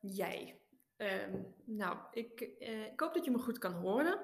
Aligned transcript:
Jij. 0.00 0.60
Ehm, 0.96 1.30
nou, 1.64 1.96
ik, 2.10 2.40
eh, 2.58 2.84
ik 2.84 3.00
hoop 3.00 3.14
dat 3.14 3.24
je 3.24 3.30
me 3.30 3.38
goed 3.38 3.58
kan 3.58 3.72
horen. 3.72 4.18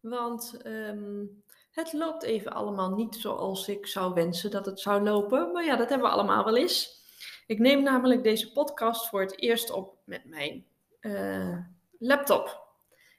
Want 0.00 0.60
ehm, 0.62 1.24
het 1.70 1.92
loopt 1.92 2.22
even 2.22 2.52
allemaal 2.52 2.94
niet 2.94 3.14
zoals 3.14 3.68
ik 3.68 3.86
zou 3.86 4.14
wensen 4.14 4.50
dat 4.50 4.66
het 4.66 4.80
zou 4.80 5.02
lopen. 5.02 5.52
Maar 5.52 5.64
ja, 5.64 5.76
dat 5.76 5.88
hebben 5.88 6.08
we 6.08 6.14
allemaal 6.14 6.44
wel 6.44 6.56
eens. 6.56 7.00
Ik 7.46 7.58
neem 7.58 7.82
namelijk 7.82 8.22
deze 8.22 8.52
podcast 8.52 9.08
voor 9.08 9.20
het 9.20 9.40
eerst 9.40 9.70
op 9.70 9.96
met 10.04 10.24
mijn 10.24 10.66
eh, 11.00 11.58
laptop. 11.98 12.60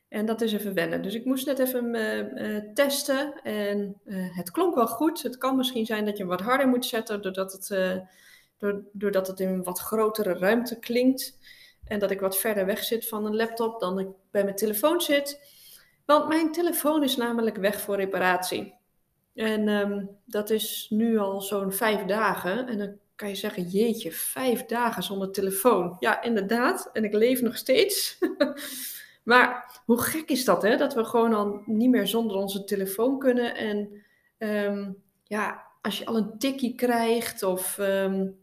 En 0.08 0.26
dat 0.26 0.42
is 0.42 0.54
even 0.54 0.74
wennen. 0.74 1.02
Dus 1.02 1.14
ik 1.14 1.26
moest 1.26 1.46
net 1.46 1.60
even 1.60 1.96
uh, 1.96 2.74
testen. 2.74 3.42
En 3.42 4.02
het 4.34 4.52
klonk 4.52 4.76
wel 4.76 4.88
goed. 4.88 5.22
Het 5.22 5.38
kan 5.38 5.56
misschien 5.56 5.86
zijn 5.86 6.06
dat 6.06 6.18
je 6.18 6.24
hem 6.24 6.32
wat 6.32 6.42
harder 6.42 6.68
moet 6.68 6.86
zetten, 6.86 7.22
doordat 7.22 7.52
het 7.52 7.70
doordat 8.92 9.28
het 9.28 9.40
in 9.40 9.64
wat 9.64 9.80
grotere 9.80 10.34
ruimte 10.34 10.80
klinkt. 10.80 11.38
En 11.84 12.00
dat 12.00 12.12
ik 12.12 12.20
wat 12.20 12.38
verder 12.38 12.66
weg 12.66 12.84
zit 12.84 13.08
van 13.08 13.26
een 13.26 13.36
laptop 13.36 13.80
dan 13.80 14.00
ik 14.00 14.08
bij 14.32 14.44
mijn 14.44 14.56
telefoon 14.56 15.02
zit. 15.02 15.52
Want 16.06 16.28
mijn 16.28 16.52
telefoon 16.52 17.04
is 17.04 17.16
namelijk 17.16 17.58
weg 17.58 17.82
voor 17.82 17.96
reparatie. 17.96 18.74
En 19.36 19.68
um, 19.68 20.10
dat 20.26 20.50
is 20.50 20.88
nu 20.90 21.18
al 21.18 21.42
zo'n 21.42 21.72
vijf 21.72 22.06
dagen. 22.06 22.68
En 22.68 22.78
dan 22.78 22.98
kan 23.16 23.30
je 23.30 23.36
zeggen, 23.36 23.64
jeetje, 23.64 24.12
vijf 24.12 24.66
dagen 24.66 25.04
zonder 25.04 25.32
telefoon. 25.32 25.96
Ja, 26.00 26.22
inderdaad. 26.22 26.90
En 26.94 27.04
ik 27.04 27.14
leef 27.14 27.42
nog 27.42 27.58
steeds. 27.58 28.18
maar 29.24 29.82
hoe 29.86 30.02
gek 30.02 30.30
is 30.30 30.46
dat, 30.46 30.62
hè? 30.62 30.78
Dat 30.78 30.94
we 30.94 31.04
gewoon 31.04 31.34
al 31.34 31.62
niet 31.66 31.90
meer 31.90 32.08
zonder 32.08 32.38
onze 32.38 32.64
telefoon 32.64 33.20
kunnen. 33.20 33.56
En 33.56 34.04
um, 34.38 35.04
ja, 35.24 35.64
als 35.82 35.98
je 35.98 36.06
al 36.06 36.18
een 36.18 36.38
tikkie 36.38 36.76
krijgt 36.76 37.44
of 37.44 37.78
um, 37.78 38.38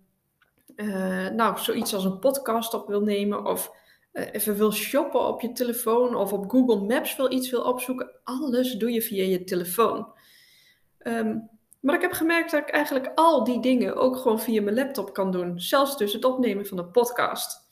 uh, 0.81 1.29
nou, 1.29 1.59
zoiets 1.59 1.95
als 1.95 2.05
een 2.05 2.19
podcast 2.19 2.75
op 2.75 2.89
wil 2.89 3.01
nemen 3.01 3.45
of 3.45 3.73
uh, 4.13 4.25
even 4.33 4.57
wil 4.57 4.73
shoppen 4.73 5.27
op 5.27 5.41
je 5.41 5.53
telefoon 5.53 6.15
of 6.15 6.33
op 6.33 6.51
Google 6.51 6.81
Maps 6.81 7.17
wil 7.17 7.33
iets 7.33 7.51
wil 7.51 7.63
opzoeken, 7.63 8.11
alles 8.25 8.73
doe 8.73 8.93
je 8.93 9.03
via 9.03 9.25
je 9.25 9.45
telefoon. 9.45 10.13
Um, 11.03 11.49
maar 11.81 11.95
ik 11.95 12.01
heb 12.01 12.13
gemerkt 12.13 12.51
dat 12.51 12.61
ik 12.61 12.69
eigenlijk 12.69 13.13
al 13.15 13.45
die 13.45 13.61
dingen 13.61 13.97
ook 13.97 14.17
gewoon 14.17 14.41
via 14.41 14.63
mijn 14.63 14.77
laptop 14.77 15.15
kan 15.15 15.33
doen, 15.33 15.61
zelfs 15.61 15.97
dus 15.97 16.13
het 16.13 16.25
opnemen 16.25 16.67
van 16.67 16.79
een 16.79 16.91
podcast. 16.91 17.69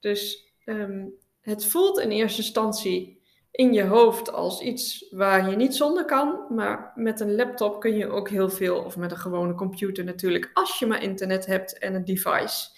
Dus 0.00 0.52
um, 0.64 1.14
het 1.40 1.66
voelt 1.66 1.98
in 1.98 2.10
eerste 2.10 2.42
instantie 2.42 3.15
in 3.56 3.72
je 3.72 3.84
hoofd 3.84 4.32
als 4.32 4.60
iets 4.60 5.06
waar 5.10 5.50
je 5.50 5.56
niet 5.56 5.74
zonder 5.74 6.04
kan. 6.04 6.46
Maar 6.48 6.92
met 6.94 7.20
een 7.20 7.34
laptop 7.34 7.80
kun 7.80 7.96
je 7.96 8.08
ook 8.08 8.28
heel 8.28 8.50
veel, 8.50 8.82
of 8.84 8.96
met 8.96 9.10
een 9.10 9.16
gewone 9.16 9.54
computer 9.54 10.04
natuurlijk, 10.04 10.50
als 10.52 10.78
je 10.78 10.86
maar 10.86 11.02
internet 11.02 11.46
hebt 11.46 11.78
en 11.78 11.94
een 11.94 12.04
device. 12.04 12.68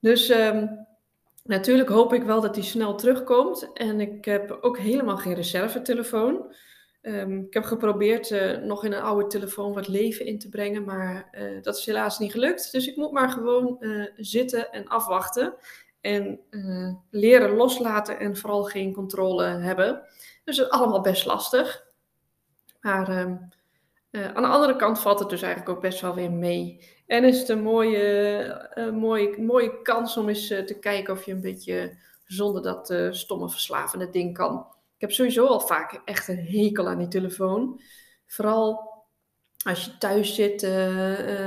Dus 0.00 0.30
um, 0.30 0.86
natuurlijk 1.42 1.88
hoop 1.88 2.12
ik 2.12 2.22
wel 2.22 2.40
dat 2.40 2.54
die 2.54 2.62
snel 2.62 2.94
terugkomt. 2.94 3.70
En 3.72 4.00
ik 4.00 4.24
heb 4.24 4.58
ook 4.60 4.78
helemaal 4.78 5.16
geen 5.16 5.34
reservetelefoon. 5.34 6.54
Um, 7.02 7.44
ik 7.46 7.54
heb 7.54 7.64
geprobeerd 7.64 8.30
uh, 8.30 8.58
nog 8.58 8.84
in 8.84 8.92
een 8.92 9.02
oude 9.02 9.26
telefoon 9.26 9.72
wat 9.72 9.88
leven 9.88 10.26
in 10.26 10.38
te 10.38 10.48
brengen, 10.48 10.84
maar 10.84 11.28
uh, 11.32 11.62
dat 11.62 11.76
is 11.76 11.86
helaas 11.86 12.18
niet 12.18 12.32
gelukt. 12.32 12.72
Dus 12.72 12.86
ik 12.86 12.96
moet 12.96 13.12
maar 13.12 13.30
gewoon 13.30 13.76
uh, 13.80 14.06
zitten 14.16 14.72
en 14.72 14.86
afwachten 14.86 15.54
en 16.04 16.40
uh, 16.50 16.92
leren 17.10 17.50
loslaten 17.50 18.18
en 18.18 18.36
vooral 18.36 18.64
geen 18.64 18.92
controle 18.92 19.44
hebben. 19.44 20.02
Dus 20.44 20.56
het 20.56 20.66
is 20.66 20.72
allemaal 20.72 21.00
best 21.00 21.24
lastig. 21.24 21.84
Maar 22.80 23.10
uh, 23.10 23.32
uh, 24.10 24.34
aan 24.34 24.42
de 24.42 24.48
andere 24.48 24.76
kant 24.76 24.98
valt 24.98 25.18
het 25.18 25.28
dus 25.28 25.42
eigenlijk 25.42 25.76
ook 25.76 25.82
best 25.82 26.00
wel 26.00 26.14
weer 26.14 26.32
mee. 26.32 26.88
En 27.06 27.24
is 27.24 27.38
het 27.38 27.48
een 27.48 27.62
mooie, 27.62 28.90
mooie, 28.94 29.40
mooie 29.40 29.82
kans 29.82 30.16
om 30.16 30.28
eens 30.28 30.46
te 30.46 30.76
kijken 30.80 31.14
of 31.14 31.24
je 31.24 31.32
een 31.32 31.40
beetje 31.40 31.96
zonder 32.24 32.62
dat 32.62 32.94
stomme 33.16 33.50
verslavende 33.50 34.10
ding 34.10 34.34
kan. 34.34 34.66
Ik 34.94 35.00
heb 35.00 35.12
sowieso 35.12 35.46
al 35.46 35.60
vaak 35.60 36.00
echt 36.04 36.28
een 36.28 36.46
hekel 36.46 36.88
aan 36.88 36.98
die 36.98 37.08
telefoon. 37.08 37.80
Vooral 38.26 38.92
als 39.64 39.84
je 39.84 39.98
thuis 39.98 40.34
zit 40.34 40.62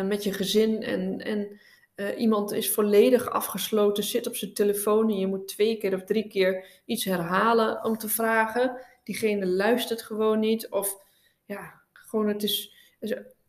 met 0.06 0.24
je 0.24 0.34
gezin 0.34 0.84
en, 0.84 1.20
en 1.20 1.60
uh, 1.98 2.20
iemand 2.20 2.52
is 2.52 2.72
volledig 2.72 3.30
afgesloten, 3.30 4.04
zit 4.04 4.28
op 4.28 4.36
zijn 4.36 4.54
telefoon 4.54 5.10
en 5.10 5.18
je 5.18 5.28
moet 5.28 5.48
twee 5.48 5.78
keer 5.78 5.94
of 5.94 6.04
drie 6.04 6.28
keer 6.28 6.66
iets 6.86 7.06
herhalen 7.06 7.84
om 7.84 7.98
te 7.98 8.10
vragen. 8.10 8.82
Diegene 9.04 9.46
luistert 9.46 10.02
gewoon 10.02 10.40
niet. 10.40 10.70
Of 10.70 10.98
ja, 11.46 11.82
gewoon 11.94 12.28
het 12.28 12.44
is. 12.44 12.76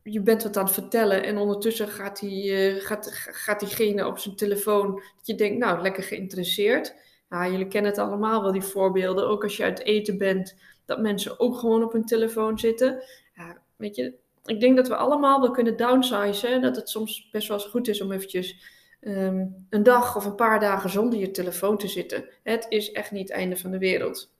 Je 0.02 0.20
bent 0.20 0.42
wat 0.42 0.56
aan 0.56 0.64
het 0.64 0.74
vertellen 0.74 1.22
en 1.22 1.38
ondertussen 1.38 1.88
gaat, 1.88 2.20
die, 2.20 2.74
uh, 2.74 2.82
gaat, 2.84 3.10
gaat 3.12 3.60
diegene 3.60 4.06
op 4.06 4.18
zijn 4.18 4.36
telefoon. 4.36 4.94
Dat 4.94 5.26
je 5.26 5.34
denkt, 5.34 5.58
nou, 5.58 5.82
lekker 5.82 6.02
geïnteresseerd. 6.02 6.94
Jullie 7.30 7.68
kennen 7.68 7.90
het 7.90 8.00
allemaal 8.00 8.42
wel, 8.42 8.52
die 8.52 8.62
voorbeelden. 8.62 9.28
Ook 9.28 9.42
als 9.42 9.56
je 9.56 9.62
uit 9.62 9.82
eten 9.82 10.18
bent, 10.18 10.56
dat 10.84 11.00
mensen 11.00 11.40
ook 11.40 11.58
gewoon 11.58 11.84
op 11.84 11.92
hun 11.92 12.04
telefoon 12.04 12.58
zitten. 12.58 13.02
Ja, 13.34 13.62
weet 13.76 13.96
je, 13.96 14.14
ik 14.48 14.60
denk 14.60 14.76
dat 14.76 14.88
we 14.88 14.96
allemaal 14.96 15.40
wel 15.40 15.50
kunnen 15.50 15.76
downsizen. 15.76 16.62
Dat 16.62 16.76
het 16.76 16.88
soms 16.88 17.28
best 17.30 17.48
wel 17.48 17.56
eens 17.56 17.66
goed 17.66 17.88
is 17.88 18.00
om 18.00 18.12
eventjes 18.12 18.56
um, 19.00 19.66
een 19.70 19.82
dag 19.82 20.16
of 20.16 20.24
een 20.24 20.34
paar 20.34 20.60
dagen 20.60 20.90
zonder 20.90 21.18
je 21.18 21.30
telefoon 21.30 21.78
te 21.78 21.88
zitten. 21.88 22.28
Het 22.42 22.66
is 22.68 22.92
echt 22.92 23.10
niet 23.10 23.28
het 23.28 23.36
einde 23.36 23.56
van 23.56 23.70
de 23.70 23.78
wereld. 23.78 24.30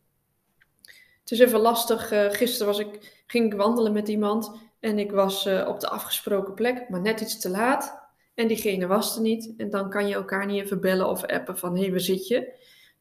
Het 1.20 1.30
is 1.30 1.38
even 1.38 1.60
lastig. 1.60 2.12
Uh, 2.12 2.30
gisteren 2.30 2.66
was 2.66 2.78
ik, 2.78 3.22
ging 3.26 3.52
ik 3.52 3.58
wandelen 3.58 3.92
met 3.92 4.08
iemand 4.08 4.52
en 4.80 4.98
ik 4.98 5.10
was 5.10 5.47
uh, 5.47 5.68
op 5.68 5.80
de 5.80 5.88
afgesproken 5.88 6.54
plek, 6.54 6.88
maar 6.88 7.00
net 7.00 7.20
iets 7.20 7.38
te 7.38 7.50
laat. 7.50 8.06
En 8.34 8.47
diegene 8.47 8.86
was 8.86 9.16
er 9.16 9.22
niet. 9.22 9.54
En 9.56 9.70
dan 9.70 9.91
kan 9.91 10.08
je 10.08 10.14
elkaar 10.14 10.47
niet 10.47 10.62
even 10.62 10.80
bellen 10.80 11.08
of 11.08 11.24
appen 11.24 11.58
van 11.58 11.74
hé, 11.74 11.80
hey, 11.80 11.91
waar 11.91 12.00
zit 12.00 12.26
je? 12.26 12.52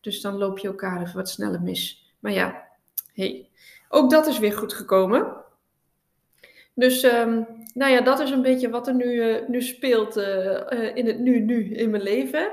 Dus 0.02 0.22
dan 0.22 0.38
loop 0.38 0.60
je 0.60 0.68
elkaar 0.68 1.02
even 1.02 1.16
wat 1.16 1.30
sneller 1.30 1.62
mis. 1.62 2.14
Maar 2.20 2.32
ja, 2.32 2.68
hey, 3.14 3.50
ook 3.90 4.10
dat 4.10 4.28
is 4.28 4.40
weer 4.40 4.54
goed 4.54 4.74
gekomen. 4.74 5.46
Dus 6.78 7.04
um, 7.04 7.48
nou 7.74 7.92
ja, 7.92 8.02
dat 8.02 8.20
is 8.20 8.32
een 8.32 8.42
beetje 8.42 8.70
wat 8.70 8.88
er 8.88 8.96
nu, 8.96 9.06
uh, 9.06 9.48
nu 9.48 9.62
speelt 9.62 10.18
uh, 10.18 10.62
uh, 10.70 10.96
in 10.96 11.08
het 11.08 11.20
nu, 11.20 11.40
nu 11.40 11.76
in 11.76 11.90
mijn 11.90 12.04
leven. 12.04 12.52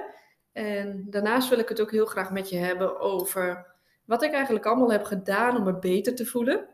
En 0.52 1.06
daarnaast 1.10 1.48
wil 1.48 1.58
ik 1.58 1.68
het 1.68 1.80
ook 1.80 1.90
heel 1.90 2.06
graag 2.06 2.30
met 2.30 2.48
je 2.48 2.56
hebben 2.56 3.00
over 3.00 3.66
wat 4.04 4.22
ik 4.22 4.32
eigenlijk 4.32 4.66
allemaal 4.66 4.90
heb 4.90 5.04
gedaan 5.04 5.56
om 5.56 5.64
me 5.64 5.78
beter 5.78 6.14
te 6.14 6.26
voelen. 6.26 6.66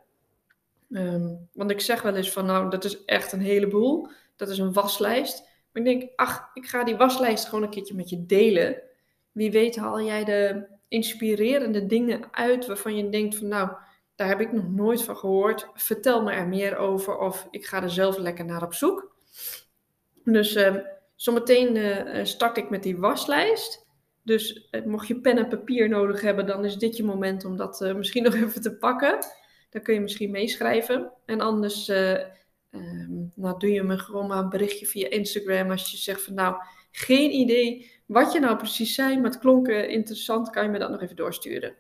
Um, 0.90 1.48
want 1.52 1.70
ik 1.70 1.80
zeg 1.80 2.02
wel 2.02 2.14
eens 2.14 2.32
van 2.32 2.46
nou, 2.46 2.70
dat 2.70 2.84
is 2.84 3.04
echt 3.04 3.32
een 3.32 3.40
heleboel. 3.40 4.08
Dat 4.36 4.48
is 4.48 4.58
een 4.58 4.72
waslijst. 4.72 5.38
Maar 5.72 5.82
ik 5.82 6.00
denk, 6.00 6.10
ach, 6.16 6.50
ik 6.54 6.66
ga 6.66 6.84
die 6.84 6.96
waslijst 6.96 7.44
gewoon 7.44 7.64
een 7.64 7.70
keertje 7.70 7.94
met 7.94 8.10
je 8.10 8.26
delen. 8.26 8.82
Wie 9.32 9.50
weet 9.50 9.76
haal 9.76 10.00
jij 10.00 10.24
de 10.24 10.66
inspirerende 10.88 11.86
dingen 11.86 12.22
uit 12.30 12.66
waarvan 12.66 12.96
je 12.96 13.08
denkt 13.08 13.36
van 13.36 13.48
nou 13.48 13.70
daar 14.20 14.28
heb 14.28 14.40
ik 14.40 14.52
nog 14.52 14.70
nooit 14.70 15.02
van 15.02 15.16
gehoord. 15.16 15.68
Vertel 15.74 16.22
me 16.22 16.32
er 16.32 16.48
meer 16.48 16.76
over 16.76 17.18
of 17.18 17.48
ik 17.50 17.66
ga 17.66 17.82
er 17.82 17.90
zelf 17.90 18.18
lekker 18.18 18.44
naar 18.44 18.62
op 18.62 18.74
zoek. 18.74 19.16
Dus 20.24 20.56
uh, 20.56 20.76
zometeen 21.14 21.76
uh, 21.76 22.24
start 22.24 22.56
ik 22.56 22.70
met 22.70 22.82
die 22.82 22.98
waslijst. 22.98 23.86
Dus 24.22 24.68
uh, 24.70 24.84
mocht 24.84 25.06
je 25.06 25.20
pen 25.20 25.38
en 25.38 25.48
papier 25.48 25.88
nodig 25.88 26.20
hebben, 26.20 26.46
dan 26.46 26.64
is 26.64 26.76
dit 26.76 26.96
je 26.96 27.04
moment 27.04 27.44
om 27.44 27.56
dat 27.56 27.92
misschien 27.96 28.22
nog 28.28 28.34
even 28.34 28.62
te 28.62 28.76
pakken. 28.76 29.18
Dan 29.70 29.82
kun 29.82 29.94
je 29.94 30.00
misschien 30.00 30.30
meeschrijven. 30.30 31.12
En 31.26 31.40
anders 31.40 31.88
um, 31.88 33.32
nou, 33.34 33.58
doe 33.58 33.72
je 33.72 33.82
me 33.82 33.98
gewoon 33.98 34.26
maar 34.26 34.38
een 34.38 34.48
berichtje 34.48 34.86
via 34.86 35.08
Instagram 35.08 35.70
als 35.70 35.90
je 35.90 35.96
zegt 35.96 36.22
van 36.22 36.34
nou, 36.34 36.56
geen 36.90 37.30
idee 37.30 37.90
wat 38.06 38.32
je 38.32 38.40
nou 38.40 38.56
precies 38.56 38.94
zei, 38.94 39.16
maar 39.16 39.30
het 39.30 39.40
klonk 39.40 39.68
interessant, 39.68 40.50
kan 40.50 40.62
je 40.62 40.70
me 40.70 40.78
dat 40.78 40.90
nog 40.90 41.02
even 41.02 41.16
doorsturen. 41.16 41.74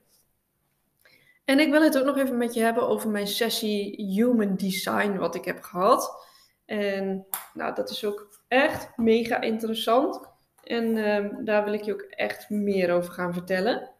En 1.50 1.58
ik 1.58 1.70
wil 1.70 1.82
het 1.82 1.98
ook 1.98 2.04
nog 2.04 2.16
even 2.16 2.36
met 2.36 2.54
je 2.54 2.60
hebben 2.60 2.88
over 2.88 3.10
mijn 3.10 3.26
sessie 3.26 4.04
Human 4.14 4.56
Design, 4.56 5.16
wat 5.16 5.34
ik 5.34 5.44
heb 5.44 5.62
gehad. 5.62 6.26
En 6.64 7.26
nou, 7.54 7.74
dat 7.74 7.90
is 7.90 8.04
ook 8.04 8.40
echt 8.48 8.96
mega 8.96 9.40
interessant. 9.40 10.20
En 10.62 10.96
um, 10.96 11.44
daar 11.44 11.64
wil 11.64 11.72
ik 11.72 11.82
je 11.82 11.92
ook 11.92 12.00
echt 12.00 12.50
meer 12.50 12.92
over 12.92 13.12
gaan 13.12 13.32
vertellen. 13.32 13.90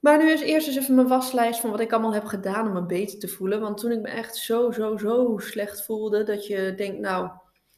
Maar 0.00 0.18
nu 0.18 0.30
is 0.30 0.40
eerst 0.40 0.66
eens 0.66 0.76
even 0.76 0.94
mijn 0.94 1.08
waslijst 1.08 1.60
van 1.60 1.70
wat 1.70 1.80
ik 1.80 1.92
allemaal 1.92 2.14
heb 2.14 2.24
gedaan 2.24 2.66
om 2.66 2.72
me 2.72 2.86
beter 2.86 3.18
te 3.18 3.28
voelen. 3.28 3.60
Want 3.60 3.78
toen 3.78 3.92
ik 3.92 4.00
me 4.00 4.08
echt 4.08 4.36
zo, 4.36 4.70
zo, 4.70 4.96
zo 4.96 5.38
slecht 5.38 5.84
voelde, 5.84 6.22
dat 6.22 6.46
je 6.46 6.74
denkt, 6.76 6.98
nou, 6.98 7.30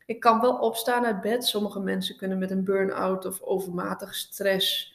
ik 0.07 0.21
kan 0.21 0.41
wel 0.41 0.57
opstaan 0.57 1.05
uit 1.05 1.21
bed. 1.21 1.45
Sommige 1.45 1.81
mensen 1.81 2.17
kunnen 2.17 2.39
met 2.39 2.51
een 2.51 2.65
burn-out 2.65 3.25
of 3.25 3.43
overmatige 3.43 4.15
stress 4.15 4.95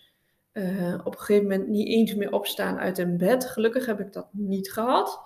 uh, 0.58 1.00
op 1.04 1.14
een 1.14 1.20
gegeven 1.20 1.48
moment 1.48 1.68
niet 1.68 1.88
eens 1.88 2.16
meer 2.16 2.32
opstaan 2.32 2.80
uit 2.80 2.98
een 2.98 3.18
bed. 3.18 3.46
Gelukkig 3.46 3.86
heb 3.86 4.00
ik 4.00 4.14
dat 4.14 4.28
niet 4.32 4.72
gehad. 4.72 5.22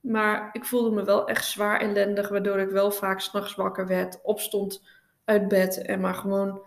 Maar 0.00 0.48
ik 0.52 0.64
voelde 0.64 0.90
me 0.90 1.04
wel 1.04 1.26
echt 1.26 1.44
zwaar 1.44 1.80
ellendig, 1.80 2.28
waardoor 2.28 2.58
ik 2.58 2.70
wel 2.70 2.90
vaak 2.90 3.20
s'nachts 3.20 3.54
wakker 3.54 3.86
werd, 3.86 4.20
opstond 4.22 4.82
uit 5.24 5.48
bed 5.48 5.82
en 5.82 6.00
maar 6.00 6.14
gewoon 6.14 6.62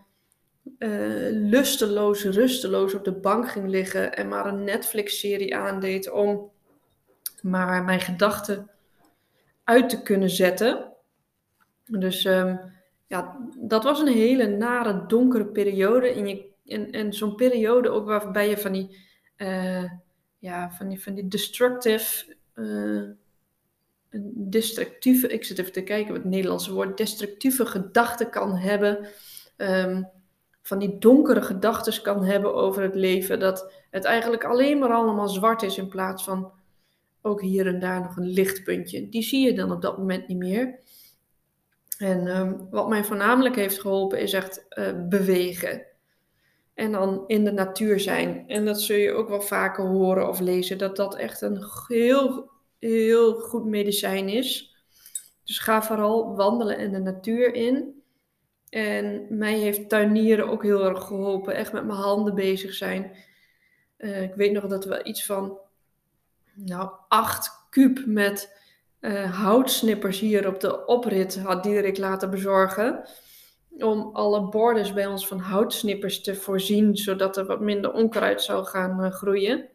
uh, 0.79 1.27
lusteloos, 1.31 2.23
rusteloos 2.23 2.93
op 2.93 3.03
de 3.03 3.11
bank 3.11 3.49
ging 3.49 3.67
liggen 3.67 4.15
en 4.15 4.27
maar 4.27 4.45
een 4.45 4.63
Netflix-serie 4.63 5.55
aandeed 5.55 6.11
om 6.11 6.51
maar 7.41 7.83
mijn 7.83 7.99
gedachten 7.99 8.69
uit 9.63 9.89
te 9.89 10.01
kunnen 10.01 10.29
zetten. 10.29 10.93
Dus 11.83 12.25
um, 12.25 12.59
ja, 13.07 13.37
dat 13.57 13.83
was 13.83 13.99
een 13.99 14.13
hele 14.13 14.47
nare, 14.47 15.05
donkere 15.07 15.45
periode. 15.45 16.07
En, 16.07 16.27
je, 16.27 16.53
en, 16.65 16.91
en 16.91 17.13
zo'n 17.13 17.35
periode 17.35 17.89
ook 17.89 18.05
waarbij 18.05 18.49
je 18.49 18.57
van 18.57 18.71
die, 18.71 18.97
uh, 19.37 19.91
ja, 20.39 20.71
van 20.71 20.87
die, 20.87 21.03
van 21.03 21.13
die 21.13 21.27
destructive, 21.27 22.35
uh, 22.55 23.09
destructieve, 24.33 25.27
ik 25.27 25.43
zit 25.43 25.59
even 25.59 25.71
te 25.71 25.83
kijken 25.83 26.13
wat 26.13 26.21
het 26.21 26.31
Nederlandse 26.31 26.73
woord, 26.73 26.97
destructieve 26.97 27.65
gedachten 27.65 28.29
kan 28.29 28.55
hebben. 28.55 29.07
Um, 29.57 30.13
van 30.61 30.79
die 30.79 30.97
donkere 30.97 31.41
gedachten 31.41 32.01
kan 32.01 32.23
hebben 32.23 32.53
over 32.53 32.81
het 32.81 32.95
leven. 32.95 33.39
Dat 33.39 33.71
het 33.89 34.03
eigenlijk 34.03 34.43
alleen 34.43 34.79
maar 34.79 34.89
allemaal 34.89 35.29
zwart 35.29 35.61
is 35.61 35.77
in 35.77 35.87
plaats 35.87 36.23
van 36.23 36.51
ook 37.21 37.41
hier 37.41 37.67
en 37.67 37.79
daar 37.79 38.01
nog 38.01 38.17
een 38.17 38.29
lichtpuntje. 38.29 39.09
Die 39.09 39.21
zie 39.21 39.45
je 39.45 39.53
dan 39.53 39.71
op 39.71 39.81
dat 39.81 39.97
moment 39.97 40.27
niet 40.27 40.37
meer. 40.37 40.79
En 41.97 42.27
um, 42.27 42.67
wat 42.69 42.89
mij 42.89 43.03
voornamelijk 43.03 43.55
heeft 43.55 43.79
geholpen 43.79 44.19
is 44.19 44.33
echt 44.33 44.65
uh, 44.69 45.07
bewegen. 45.09 45.85
En 46.75 46.91
dan 46.91 47.23
in 47.27 47.43
de 47.43 47.51
natuur 47.51 47.99
zijn. 47.99 48.43
En 48.47 48.65
dat 48.65 48.81
zul 48.81 48.97
je 48.97 49.11
ook 49.11 49.29
wel 49.29 49.41
vaker 49.41 49.85
horen 49.85 50.27
of 50.27 50.39
lezen. 50.39 50.77
Dat 50.77 50.95
dat 50.95 51.15
echt 51.15 51.41
een 51.41 51.63
heel, 51.87 52.49
heel 52.79 53.33
goed 53.33 53.65
medicijn 53.65 54.29
is. 54.29 54.75
Dus 55.43 55.59
ga 55.59 55.83
vooral 55.83 56.35
wandelen 56.35 56.77
in 56.77 56.91
de 56.91 56.99
natuur 56.99 57.53
in. 57.53 58.03
En 58.69 59.25
mij 59.29 59.53
heeft 59.53 59.89
tuinieren 59.89 60.49
ook 60.49 60.63
heel 60.63 60.85
erg 60.85 61.03
geholpen. 61.03 61.55
Echt 61.55 61.73
met 61.73 61.85
mijn 61.85 61.99
handen 61.99 62.35
bezig 62.35 62.73
zijn. 62.73 63.11
Uh, 63.97 64.21
ik 64.21 64.35
weet 64.35 64.51
nog 64.51 64.67
dat 64.67 64.85
we 64.85 65.03
iets 65.03 65.25
van 65.25 65.57
nou, 66.53 66.89
acht 67.07 67.67
kuub 67.69 68.03
met 68.05 68.63
uh, 69.01 69.41
houtsnippers 69.41 70.19
hier 70.19 70.47
op 70.47 70.59
de 70.59 70.85
oprit 70.85 71.39
had 71.39 71.63
Diederik 71.63 71.97
laten 71.97 72.29
bezorgen. 72.29 73.03
Om 73.77 74.09
alle 74.13 74.49
borders 74.49 74.93
bij 74.93 75.07
ons 75.07 75.27
van 75.27 75.39
houtsnippers 75.39 76.21
te 76.21 76.35
voorzien, 76.35 76.97
zodat 76.97 77.37
er 77.37 77.45
wat 77.45 77.59
minder 77.59 77.93
onkruid 77.93 78.41
zou 78.41 78.65
gaan 78.65 79.03
uh, 79.03 79.11
groeien. 79.11 79.69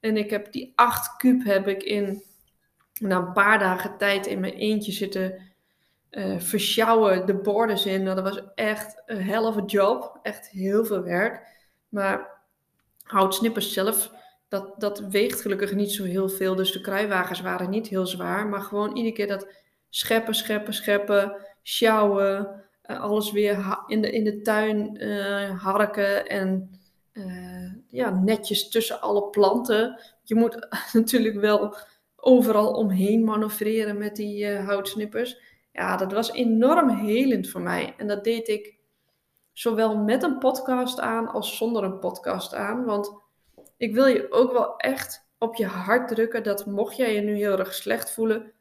En 0.00 0.16
ik 0.16 0.30
heb 0.30 0.52
die 0.52 0.72
acht 0.74 1.16
kuub 1.16 1.44
heb 1.44 1.68
ik 1.68 1.82
in 1.82 2.22
nou, 3.00 3.26
een 3.26 3.32
paar 3.32 3.58
dagen 3.58 3.96
tijd 3.98 4.26
in 4.26 4.40
mijn 4.40 4.52
eentje 4.52 4.92
zitten 4.92 5.42
uh, 6.10 6.38
versjouwen, 6.38 7.26
de 7.26 7.34
borders 7.34 7.86
in. 7.86 8.02
Nou, 8.02 8.14
dat 8.22 8.34
was 8.34 8.42
echt 8.54 9.02
een 9.06 9.30
a 9.30 9.62
job. 9.66 10.18
Echt 10.22 10.48
heel 10.48 10.84
veel 10.84 11.02
werk. 11.02 11.46
Maar 11.88 12.42
houtsnippers 13.02 13.72
zelf 13.72 14.10
dat, 14.48 14.74
dat 14.80 14.98
weegt 14.98 15.40
gelukkig 15.40 15.74
niet 15.74 15.92
zo 15.92 16.04
heel 16.04 16.28
veel. 16.28 16.54
Dus 16.54 16.72
de 16.72 16.80
kruiwagens 16.80 17.40
waren 17.40 17.70
niet 17.70 17.86
heel 17.86 18.06
zwaar. 18.06 18.46
Maar 18.46 18.60
gewoon 18.60 18.96
iedere 18.96 19.14
keer 19.14 19.26
dat 19.28 19.48
scheppen, 19.88 20.34
scheppen, 20.34 20.74
scheppen, 20.74 21.36
sjouwen. 21.62 22.62
Uh, 22.86 23.00
alles 23.00 23.32
weer 23.32 23.78
in 23.86 24.02
de, 24.02 24.10
in 24.10 24.24
de 24.24 24.42
tuin 24.42 25.02
uh, 25.02 25.62
harken. 25.62 26.26
En 26.26 26.80
uh, 27.12 27.72
ja, 27.88 28.10
netjes 28.10 28.68
tussen 28.68 29.00
alle 29.00 29.28
planten. 29.30 30.00
Je 30.22 30.34
moet 30.34 30.68
natuurlijk 30.92 31.36
wel 31.36 31.76
overal 32.16 32.72
omheen 32.72 33.24
manoeuvreren 33.24 33.98
met 33.98 34.16
die 34.16 34.56
houtsnippers. 34.56 35.40
Ja, 35.72 35.96
dat 35.96 36.12
was 36.12 36.32
enorm 36.32 36.88
helend 36.88 37.48
voor 37.48 37.60
mij. 37.60 37.94
En 37.98 38.06
dat 38.06 38.24
deed 38.24 38.48
ik 38.48 38.74
zowel 39.52 39.96
met 39.96 40.22
een 40.22 40.38
podcast 40.38 41.00
aan 41.00 41.28
als 41.28 41.56
zonder 41.56 41.84
een 41.84 41.98
podcast 41.98 42.54
aan. 42.54 42.84
Want 42.84 43.22
ik 43.76 43.94
wil 43.94 44.06
je 44.06 44.32
ook 44.32 44.52
wel 44.52 44.76
echt 44.76 45.28
op 45.38 45.54
je 45.54 45.66
hart 45.66 46.08
drukken 46.08 46.42
dat 46.42 46.66
mocht 46.66 46.96
jij 46.96 47.14
je 47.14 47.20
nu 47.20 47.36
heel 47.36 47.58
erg 47.58 47.74
slecht 47.74 48.10
voelen, 48.10 48.52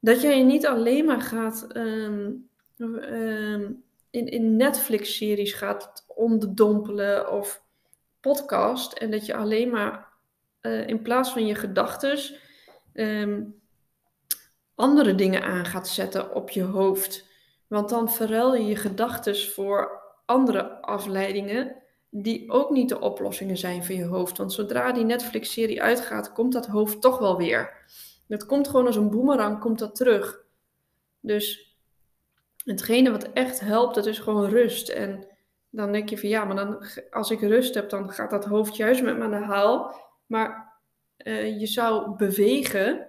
dat 0.00 0.20
jij 0.20 0.38
je 0.38 0.44
niet 0.44 0.66
alleen 0.66 1.04
maar 1.04 1.20
gaat 1.20 1.66
um, 1.76 2.48
um, 2.82 3.84
in, 4.10 4.26
in 4.26 4.56
Netflix-series 4.56 5.52
gaat 5.52 6.04
onderdompelen 6.06 7.32
of 7.32 7.62
podcast 8.20 8.92
en 8.92 9.10
dat 9.10 9.26
je 9.26 9.34
alleen 9.34 9.70
maar 9.70 10.08
uh, 10.62 10.86
in 10.86 11.02
plaats 11.02 11.30
van 11.30 11.46
je 11.46 11.54
gedachten 11.54 12.18
um, 12.94 13.60
andere 14.74 15.14
dingen 15.14 15.42
aan 15.42 15.64
gaat 15.64 15.88
zetten 15.88 16.34
op 16.34 16.50
je 16.50 16.62
hoofd. 16.62 17.26
Want 17.66 17.88
dan 17.88 18.10
verruil 18.10 18.54
je 18.54 18.66
je 18.66 18.76
gedachten 18.76 19.36
voor 19.36 20.00
andere 20.26 20.80
afleidingen 20.80 21.76
die 22.10 22.50
ook 22.50 22.70
niet 22.70 22.88
de 22.88 23.00
oplossingen 23.00 23.56
zijn 23.56 23.84
voor 23.84 23.94
je 23.94 24.04
hoofd. 24.04 24.38
Want 24.38 24.52
zodra 24.52 24.92
die 24.92 25.04
Netflix-serie 25.04 25.82
uitgaat, 25.82 26.32
komt 26.32 26.52
dat 26.52 26.66
hoofd 26.66 27.00
toch 27.00 27.18
wel 27.18 27.36
weer. 27.36 27.84
Dat 28.28 28.46
komt 28.46 28.68
gewoon 28.68 28.86
als 28.86 28.96
een 28.96 29.10
boemerang, 29.10 29.60
komt 29.60 29.78
dat 29.78 29.94
terug. 29.94 30.44
Dus 31.20 31.71
hetgene 32.64 33.10
wat 33.10 33.32
echt 33.32 33.60
helpt, 33.60 33.94
dat 33.94 34.06
is 34.06 34.18
gewoon 34.18 34.50
rust. 34.50 34.88
En 34.88 35.26
dan 35.70 35.92
denk 35.92 36.08
je 36.08 36.18
van 36.18 36.28
ja, 36.28 36.44
maar 36.44 36.56
dan, 36.56 36.84
als 37.10 37.30
ik 37.30 37.40
rust 37.40 37.74
heb, 37.74 37.90
dan 37.90 38.10
gaat 38.10 38.30
dat 38.30 38.44
hoofd 38.44 38.76
juist 38.76 39.02
met 39.02 39.16
me 39.16 39.24
aan 39.24 39.30
de 39.30 39.36
haal. 39.36 39.94
Maar 40.26 40.78
uh, 41.16 41.60
je 41.60 41.66
zou 41.66 42.16
bewegen, 42.16 43.08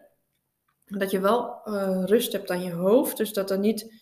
dat 0.85 1.11
je 1.11 1.19
wel 1.19 1.61
uh, 1.65 2.03
rust 2.05 2.31
hebt 2.31 2.51
aan 2.51 2.63
je 2.63 2.71
hoofd. 2.71 3.17
Dus 3.17 3.33
dat 3.33 3.51
er 3.51 3.59
niet 3.59 4.01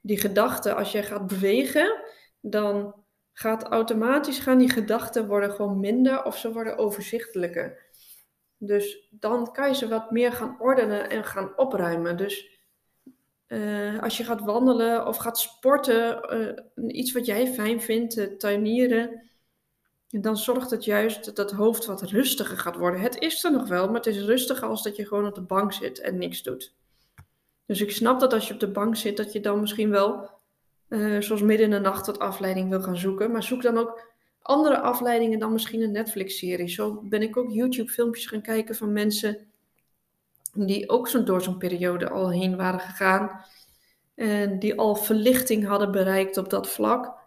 die 0.00 0.18
gedachten, 0.18 0.76
als 0.76 0.92
je 0.92 1.02
gaat 1.02 1.26
bewegen, 1.26 2.02
dan 2.40 2.94
gaat 3.32 3.62
automatisch 3.62 4.38
gaan 4.38 4.58
die 4.58 4.70
gedachten 4.70 5.26
worden 5.26 5.50
gewoon 5.50 5.80
minder 5.80 6.24
of 6.24 6.36
ze 6.36 6.52
worden 6.52 6.78
overzichtelijker. 6.78 7.88
Dus 8.56 9.08
dan 9.10 9.52
kan 9.52 9.68
je 9.68 9.74
ze 9.74 9.88
wat 9.88 10.10
meer 10.10 10.32
gaan 10.32 10.60
ordenen 10.60 11.10
en 11.10 11.24
gaan 11.24 11.58
opruimen. 11.58 12.16
Dus 12.16 12.59
uh, 13.50 14.02
als 14.02 14.16
je 14.16 14.24
gaat 14.24 14.40
wandelen 14.40 15.06
of 15.06 15.16
gaat 15.16 15.38
sporten, 15.38 16.32
uh, 16.76 16.96
iets 16.96 17.12
wat 17.12 17.26
jij 17.26 17.46
fijn 17.46 17.80
vindt, 17.80 18.16
uh, 18.16 18.24
tuinieren, 18.24 19.30
dan 20.08 20.36
zorgt 20.36 20.70
het 20.70 20.84
juist 20.84 21.24
dat 21.24 21.36
het 21.36 21.50
hoofd 21.50 21.86
wat 21.86 22.02
rustiger 22.02 22.58
gaat 22.58 22.76
worden. 22.76 23.00
Het 23.00 23.18
is 23.18 23.44
er 23.44 23.52
nog 23.52 23.68
wel, 23.68 23.86
maar 23.86 23.94
het 23.94 24.06
is 24.06 24.20
rustiger 24.20 24.68
als 24.68 24.82
dat 24.82 24.96
je 24.96 25.06
gewoon 25.06 25.26
op 25.26 25.34
de 25.34 25.40
bank 25.40 25.72
zit 25.72 26.00
en 26.00 26.18
niks 26.18 26.42
doet. 26.42 26.74
Dus 27.66 27.80
ik 27.80 27.90
snap 27.90 28.20
dat 28.20 28.32
als 28.32 28.48
je 28.48 28.54
op 28.54 28.60
de 28.60 28.70
bank 28.70 28.96
zit, 28.96 29.16
dat 29.16 29.32
je 29.32 29.40
dan 29.40 29.60
misschien 29.60 29.90
wel 29.90 30.30
zoals 31.18 31.42
midden 31.42 31.66
in 31.66 31.70
de 31.70 31.78
nacht 31.80 32.06
wat 32.06 32.18
afleiding 32.18 32.68
wil 32.68 32.82
gaan 32.82 32.96
zoeken. 32.96 33.30
Maar 33.30 33.42
zoek 33.42 33.62
dan 33.62 33.78
ook 33.78 34.10
andere 34.42 34.80
afleidingen 34.80 35.38
dan 35.38 35.52
misschien 35.52 35.82
een 35.82 35.92
Netflix-serie. 35.92 36.68
Zo 36.68 37.02
ben 37.02 37.22
ik 37.22 37.36
ook 37.36 37.50
YouTube-filmpjes 37.50 38.26
gaan 38.26 38.42
kijken 38.42 38.74
van 38.74 38.92
mensen 38.92 39.49
die 40.52 40.88
ook 40.88 41.08
zo 41.08 41.22
door 41.22 41.42
zo'n 41.42 41.58
periode 41.58 42.08
al 42.08 42.30
heen 42.30 42.56
waren 42.56 42.80
gegaan. 42.80 43.44
En 44.14 44.58
die 44.58 44.78
al 44.78 44.94
verlichting 44.94 45.66
hadden 45.66 45.92
bereikt 45.92 46.36
op 46.36 46.50
dat 46.50 46.68
vlak. 46.68 47.18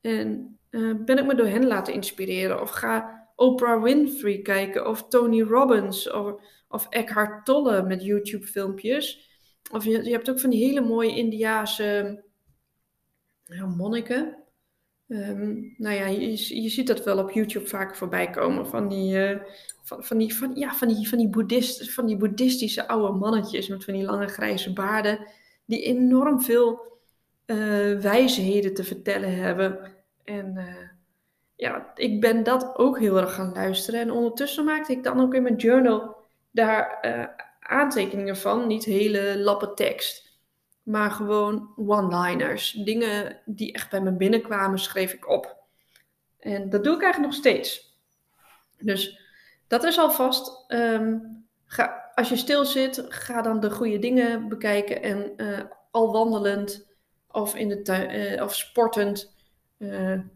En 0.00 0.58
uh, 0.70 0.94
ben 1.04 1.18
ik 1.18 1.26
me 1.26 1.34
door 1.34 1.46
hen 1.46 1.66
laten 1.66 1.94
inspireren. 1.94 2.60
Of 2.60 2.70
ga 2.70 3.26
Oprah 3.34 3.82
Winfrey 3.82 4.38
kijken. 4.38 4.88
Of 4.88 5.08
Tony 5.08 5.42
Robbins. 5.42 6.10
Of, 6.10 6.34
of 6.68 6.86
Eckhart 6.88 7.44
Tolle 7.44 7.82
met 7.82 8.02
YouTube-filmpjes. 8.02 9.28
Of 9.70 9.84
je, 9.84 10.04
je 10.04 10.10
hebt 10.10 10.30
ook 10.30 10.40
van 10.40 10.50
die 10.50 10.64
hele 10.64 10.80
mooie 10.80 11.16
Indiaanse 11.16 12.22
monniken. 13.76 14.47
Um, 15.08 15.74
nou 15.76 15.94
ja, 15.94 16.06
je, 16.06 16.62
je 16.62 16.68
ziet 16.68 16.86
dat 16.86 17.04
wel 17.04 17.18
op 17.18 17.30
YouTube 17.30 17.66
vaak 17.66 17.96
voorbij 17.96 18.30
komen. 18.30 18.66
Van 18.66 18.88
die, 18.88 19.30
uh, 19.30 19.40
van, 19.82 20.04
van, 20.04 20.18
die, 20.18 20.34
van, 20.34 20.54
ja, 20.54 20.74
van, 20.74 20.88
die, 20.88 21.08
van, 21.08 21.18
die 21.18 21.28
boeddhist, 21.28 21.92
van 21.92 22.06
die 22.06 22.16
boeddhistische 22.16 22.88
oude 22.88 23.18
mannetjes 23.18 23.68
met 23.68 23.84
van 23.84 23.94
die 23.94 24.04
lange 24.04 24.26
grijze 24.26 24.72
baarden. 24.72 25.26
Die 25.64 25.82
enorm 25.82 26.42
veel 26.42 26.98
uh, 27.46 28.00
wijsheden 28.00 28.74
te 28.74 28.84
vertellen 28.84 29.34
hebben. 29.34 29.92
En 30.24 30.54
uh, 30.56 30.88
ja, 31.54 31.92
ik 31.94 32.20
ben 32.20 32.42
dat 32.42 32.76
ook 32.76 32.98
heel 32.98 33.16
erg 33.16 33.34
gaan 33.34 33.52
luisteren. 33.52 34.00
En 34.00 34.10
ondertussen 34.10 34.64
maakte 34.64 34.92
ik 34.92 35.02
dan 35.02 35.20
ook 35.20 35.34
in 35.34 35.42
mijn 35.42 35.56
journal 35.56 36.16
daar 36.50 36.98
aantekeningen 37.60 38.36
van. 38.36 38.66
Niet 38.66 38.84
hele 38.84 39.38
lappen 39.38 39.74
tekst 39.74 40.27
maar 40.88 41.10
gewoon 41.10 41.72
one-liners. 41.76 42.70
Dingen 42.72 43.40
die 43.44 43.72
echt 43.72 43.90
bij 43.90 44.00
me 44.00 44.12
binnenkwamen, 44.12 44.78
schreef 44.78 45.12
ik 45.12 45.28
op. 45.28 45.56
En 46.38 46.70
dat 46.70 46.84
doe 46.84 46.94
ik 46.94 47.02
eigenlijk 47.02 47.32
nog 47.32 47.42
steeds. 47.42 47.96
Dus 48.78 49.20
dat 49.66 49.84
is 49.84 49.98
alvast. 49.98 50.64
Um, 50.68 51.46
als 52.14 52.28
je 52.28 52.36
stil 52.36 52.64
zit, 52.64 53.04
ga 53.08 53.42
dan 53.42 53.60
de 53.60 53.70
goede 53.70 53.98
dingen 53.98 54.48
bekijken. 54.48 55.02
En 55.02 55.32
uh, 55.36 55.60
al 55.90 56.12
wandelend, 56.12 56.88
of, 57.30 57.54
in 57.54 57.68
de 57.68 57.82
tuin, 57.82 58.42
of 58.42 58.54
sportend, 58.54 59.36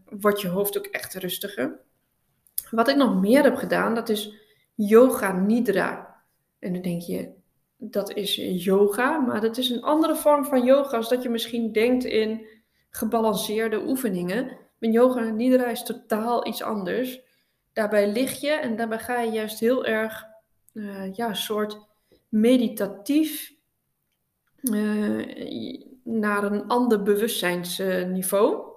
wordt 0.05 0.41
je 0.41 0.47
hoofd 0.47 0.77
ook 0.77 0.85
echt 0.85 1.13
rustiger. 1.13 1.79
Wat 2.69 2.87
ik 2.87 2.95
nog 2.95 3.21
meer 3.21 3.43
heb 3.43 3.55
gedaan, 3.55 3.95
dat 3.95 4.09
is 4.09 4.33
yoga 4.75 5.31
nidra. 5.31 6.21
En 6.59 6.73
dan 6.73 6.81
denk 6.81 7.01
je, 7.01 7.31
dat 7.89 8.13
is 8.13 8.35
yoga, 8.63 9.17
maar 9.19 9.41
dat 9.41 9.57
is 9.57 9.69
een 9.69 9.81
andere 9.81 10.15
vorm 10.15 10.45
van 10.45 10.63
yoga 10.63 10.97
als 10.97 11.09
dat 11.09 11.23
je 11.23 11.29
misschien 11.29 11.71
denkt 11.71 12.03
in 12.03 12.45
gebalanceerde 12.89 13.87
oefeningen. 13.87 14.57
Met 14.77 14.93
yoga 14.93 15.19
nidra 15.19 15.65
is 15.65 15.83
totaal 15.83 16.47
iets 16.47 16.63
anders. 16.63 17.21
Daarbij 17.73 18.11
lig 18.11 18.41
je 18.41 18.51
en 18.51 18.75
daarbij 18.75 18.99
ga 18.99 19.19
je 19.19 19.31
juist 19.31 19.59
heel 19.59 19.85
erg, 19.85 20.25
uh, 20.73 21.13
ja, 21.13 21.33
soort 21.33 21.77
meditatief 22.29 23.53
uh, 24.61 25.25
naar 26.03 26.43
een 26.43 26.67
ander 26.67 27.03
bewustzijnsniveau. 27.03 28.71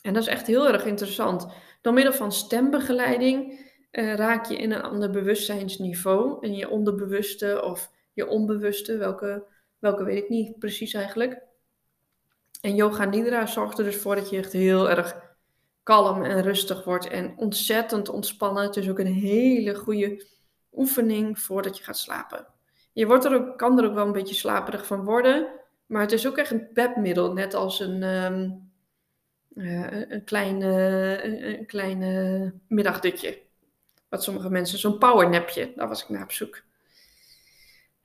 En 0.00 0.12
dat 0.12 0.22
is 0.22 0.28
echt 0.28 0.46
heel 0.46 0.68
erg 0.68 0.84
interessant. 0.84 1.46
Door 1.80 1.92
middel 1.92 2.12
van 2.12 2.32
stembegeleiding 2.32 3.70
uh, 3.92 4.14
raak 4.14 4.46
je 4.46 4.56
in 4.56 4.72
een 4.72 4.82
ander 4.82 5.10
bewustzijnsniveau. 5.10 6.46
En 6.46 6.54
je 6.54 6.68
onderbewuste 6.68 7.62
of 7.64 7.90
je 8.12 8.26
onbewuste, 8.26 8.96
welke, 8.96 9.44
welke 9.78 10.04
weet 10.04 10.22
ik 10.22 10.28
niet 10.28 10.58
precies 10.58 10.94
eigenlijk. 10.94 11.40
En 12.60 12.74
yoga 12.74 13.04
nidra 13.04 13.46
zorgt 13.46 13.78
er 13.78 13.84
dus 13.84 13.96
voor 13.96 14.14
dat 14.14 14.30
je 14.30 14.36
echt 14.36 14.52
heel 14.52 14.90
erg 14.90 15.30
kalm 15.82 16.22
en 16.22 16.42
rustig 16.42 16.84
wordt 16.84 17.08
en 17.08 17.36
ontzettend 17.36 18.08
ontspannen. 18.08 18.62
Het 18.62 18.76
is 18.76 18.90
ook 18.90 18.98
een 18.98 19.06
hele 19.06 19.74
goede 19.74 20.26
oefening 20.72 21.38
voordat 21.38 21.78
je 21.78 21.84
gaat 21.84 21.98
slapen. 21.98 22.46
Je 22.92 23.06
wordt 23.06 23.24
er 23.24 23.34
ook, 23.34 23.58
kan 23.58 23.78
er 23.78 23.88
ook 23.88 23.94
wel 23.94 24.06
een 24.06 24.12
beetje 24.12 24.34
slaperig 24.34 24.86
van 24.86 25.04
worden, 25.04 25.46
maar 25.86 26.00
het 26.00 26.12
is 26.12 26.26
ook 26.26 26.36
echt 26.36 26.50
een 26.50 26.72
pepmiddel, 26.72 27.32
net 27.32 27.54
als 27.54 27.80
een, 27.80 28.02
um, 28.02 28.70
uh, 29.54 30.10
een 30.10 30.24
klein, 30.24 30.60
uh, 30.60 31.24
een, 31.24 31.66
klein 31.66 32.62
middagdutje. 32.68 33.38
Wat 34.08 34.22
sommige 34.22 34.50
mensen, 34.50 34.78
zo'n 34.78 34.98
powernapje, 34.98 35.72
daar 35.76 35.88
was 35.88 36.02
ik 36.02 36.08
naar 36.08 36.22
op 36.22 36.32
zoek. 36.32 36.62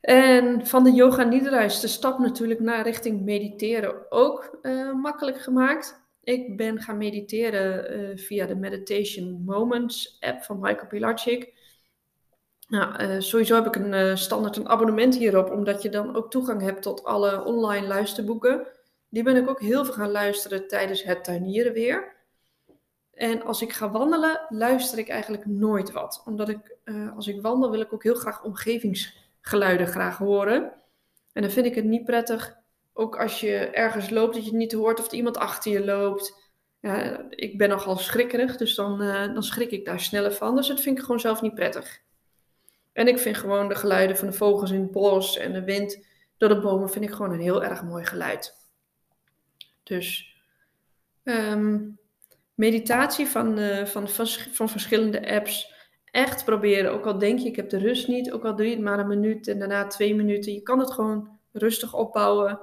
En 0.08 0.68
van 0.68 0.84
de 0.84 0.92
yoga 0.92 1.24
nidra 1.24 1.62
is 1.62 1.80
de 1.80 1.88
stap 1.88 2.20
natuurlijk 2.20 2.60
naar 2.60 2.84
richting 2.84 3.22
mediteren 3.22 4.12
ook 4.12 4.58
uh, 4.62 4.94
makkelijk 4.94 5.42
gemaakt. 5.42 6.02
Ik 6.24 6.58
ben 6.58 6.82
gaan 6.82 6.98
mediteren 6.98 8.00
uh, 8.00 8.18
via 8.18 8.46
de 8.46 8.56
Meditation 8.56 9.44
Moments 9.46 10.18
app 10.20 10.44
van 10.44 10.60
Michael 10.60 10.88
Pilarczyk. 10.88 11.54
Nou, 12.68 13.04
uh, 13.04 13.20
sowieso 13.20 13.56
heb 13.56 13.66
ik 13.66 13.76
een 13.76 14.18
standaard 14.18 14.56
een 14.56 14.70
abonnement 14.70 15.16
hierop, 15.18 15.52
omdat 15.52 15.82
je 15.82 15.90
dan 15.90 16.16
ook 16.16 16.32
toegang 16.32 16.62
hebt 16.62 16.82
tot 16.82 17.04
alle 17.04 17.44
online 17.44 17.88
luisterboeken. 17.88 18.68
Die 19.10 19.24
ben 19.24 19.36
ik 19.36 19.50
ook 19.50 19.62
heel 19.62 19.86
veel 19.86 19.94
gaan 19.94 20.12
luisteren 20.12 20.68
tijdens 20.68 21.04
het 21.04 21.24
tuinieren 21.24 21.74
weer. 21.74 22.16
En 23.12 23.44
als 23.44 23.62
ik 23.62 23.74
ga 23.74 23.92
wandelen, 23.92 24.46
luister 24.50 24.98
ik 24.98 25.10
eigenlijk 25.10 25.46
nooit 25.46 25.92
wat. 25.92 26.22
Omdat 26.26 26.50
ik, 26.50 26.78
als 27.16 27.28
ik 27.28 27.42
wandel, 27.42 27.72
wil 27.72 27.82
ik 27.82 27.94
ook 27.94 28.04
heel 28.04 28.16
graag 28.16 28.44
omgevings 28.44 29.26
geluiden 29.48 29.88
graag 29.88 30.18
horen. 30.18 30.74
En 31.34 31.42
dan 31.42 31.52
vind 31.52 31.66
ik 31.66 31.76
het 31.76 31.86
niet 31.86 32.06
prettig, 32.06 32.56
ook 32.94 33.18
als 33.18 33.40
je 33.40 33.56
ergens 33.56 34.10
loopt, 34.10 34.34
dat 34.34 34.44
je 34.44 34.50
het 34.50 34.60
niet 34.60 34.74
hoort 34.74 35.00
of 35.00 35.08
er 35.08 35.14
iemand 35.14 35.38
achter 35.38 35.72
je 35.72 35.86
loopt. 35.86 36.46
Ja, 36.80 37.26
ik 37.30 37.58
ben 37.58 37.70
nogal 37.70 37.98
schrikkerig, 37.98 38.58
dus 38.58 38.76
dan, 38.76 39.02
uh, 39.02 39.34
dan 39.34 39.44
schrik 39.44 39.72
ik 39.72 39.86
daar 39.86 40.00
sneller 40.00 40.34
van. 40.34 40.56
Dus 40.56 40.68
dat 40.68 40.82
vind 40.82 40.98
ik 40.98 41.04
gewoon 41.04 41.20
zelf 41.20 41.42
niet 41.42 41.56
prettig. 41.56 42.02
En 42.94 43.08
ik 43.08 43.20
vind 43.20 43.38
gewoon 43.38 43.68
de 43.68 43.76
geluiden 43.76 44.18
van 44.18 44.28
de 44.28 44.34
vogels 44.34 44.72
in 44.72 44.82
het 44.82 44.92
bos 44.92 45.38
en 45.38 45.54
de 45.54 45.64
wind 45.64 46.06
door 46.38 46.50
de 46.50 46.60
bomen 46.60 46.90
vind 46.90 47.06
ik 47.06 47.12
gewoon 47.12 47.32
een 47.32 47.40
heel 47.40 47.64
erg 47.64 47.84
mooi 47.84 48.06
geluid. 48.06 48.56
Dus 49.84 50.36
um, 51.24 52.00
meditatie 52.54 53.28
van, 53.28 53.60
uh, 53.60 53.86
van, 53.86 54.10
van, 54.10 54.28
van 54.28 54.70
verschillende 54.70 55.34
apps 55.34 55.74
echt 56.12 56.46
proberen. 56.46 56.92
Ook 56.92 57.06
al 57.06 57.18
denk 57.18 57.40
je, 57.40 57.48
ik 57.48 57.56
heb 57.56 57.70
de 57.70 57.78
rust 57.78 58.08
niet. 58.08 58.32
Ook 58.32 58.46
al 58.46 58.56
doe 58.56 58.66
je 58.66 58.76
het 58.76 58.84
maar 58.84 59.00
een 59.00 59.08
minuut 59.08 59.48
en 59.48 59.60
daarna 59.60 59.88
twee 59.88 60.16
minuten. 60.16 60.54
Je 60.54 60.62
kan 60.62 60.80
het 60.80 60.92
gewoon 60.92 61.30
rustig 61.52 61.94
opbouwen. 61.94 62.60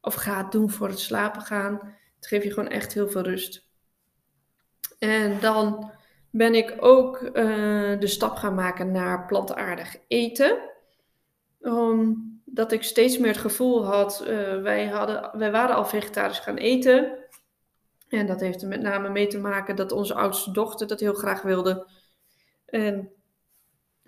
Of 0.00 0.14
ga 0.14 0.42
het 0.42 0.52
doen 0.52 0.70
voor 0.70 0.88
het 0.88 0.98
slapen 0.98 1.42
gaan. 1.42 1.74
Het 2.16 2.26
geeft 2.26 2.44
je 2.44 2.52
gewoon 2.52 2.70
echt 2.70 2.94
heel 2.94 3.08
veel 3.08 3.22
rust. 3.22 3.66
En 4.98 5.40
dan 5.40 5.90
ben 6.30 6.54
ik 6.54 6.76
ook 6.80 7.22
uh, 7.22 7.32
de 8.00 8.06
stap 8.06 8.36
gaan 8.36 8.54
maken 8.54 8.92
naar 8.92 9.26
plantaardig 9.26 9.96
eten. 10.08 10.58
Omdat 11.60 12.72
ik 12.72 12.82
steeds 12.82 13.18
meer 13.18 13.30
het 13.30 13.38
gevoel 13.38 13.84
had, 13.84 14.24
uh, 14.28 14.62
wij, 14.62 14.86
hadden, 14.86 15.38
wij 15.38 15.50
waren 15.50 15.76
al 15.76 15.84
vegetarisch 15.84 16.38
gaan 16.38 16.56
eten. 16.56 17.18
En 18.08 18.26
dat 18.26 18.40
heeft 18.40 18.62
er 18.62 18.68
met 18.68 18.80
name 18.80 19.08
mee 19.08 19.26
te 19.26 19.38
maken 19.38 19.76
dat 19.76 19.92
onze 19.92 20.14
oudste 20.14 20.50
dochter 20.50 20.86
dat 20.86 21.00
heel 21.00 21.14
graag 21.14 21.42
wilde. 21.42 21.86
En 22.68 23.10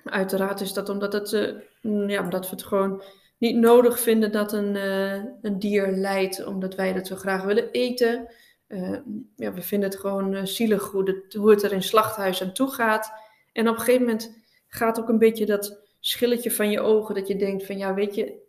uiteraard 0.05 0.61
is 0.61 0.73
dat 0.73 0.89
omdat, 0.89 1.13
het, 1.13 1.33
uh, 1.33 2.09
ja, 2.09 2.23
omdat 2.23 2.45
we 2.45 2.51
het 2.51 2.65
gewoon 2.65 3.03
niet 3.39 3.57
nodig 3.57 4.01
vinden 4.01 4.33
dat 4.33 4.53
een, 4.53 4.75
uh, 4.75 5.25
een 5.43 5.59
dier 5.59 5.87
lijdt, 5.87 6.45
omdat 6.45 6.75
wij 6.75 6.93
dat 6.93 7.07
zo 7.07 7.17
graag 7.17 7.45
willen 7.45 7.71
eten. 7.71 8.29
Uh, 8.69 8.99
ja, 9.37 9.53
we 9.53 9.63
vinden 9.63 9.91
het 9.91 9.99
gewoon 9.99 10.47
zielig 10.47 10.91
hoe 10.91 11.25
hoe 11.39 11.51
het 11.51 11.63
er 11.63 11.73
in 11.73 11.83
slachthuis 11.83 12.43
aan 12.43 12.53
toe 12.53 12.71
gaat. 12.71 13.13
En 13.53 13.69
op 13.69 13.75
een 13.75 13.81
gegeven 13.81 14.07
moment 14.07 14.43
gaat 14.69 15.01
ook 15.01 15.09
een 15.09 15.19
beetje 15.19 15.47
dat 15.47 15.89
schilletje 16.01 16.51
van 16.51 16.71
je 16.71 16.81
ogen, 16.81 17.15
dat 17.15 17.29
je 17.29 17.37
denkt 17.37 17.67
van 17.67 17.79
ja, 17.79 17.95
weet 17.95 18.15
je, 18.15 18.49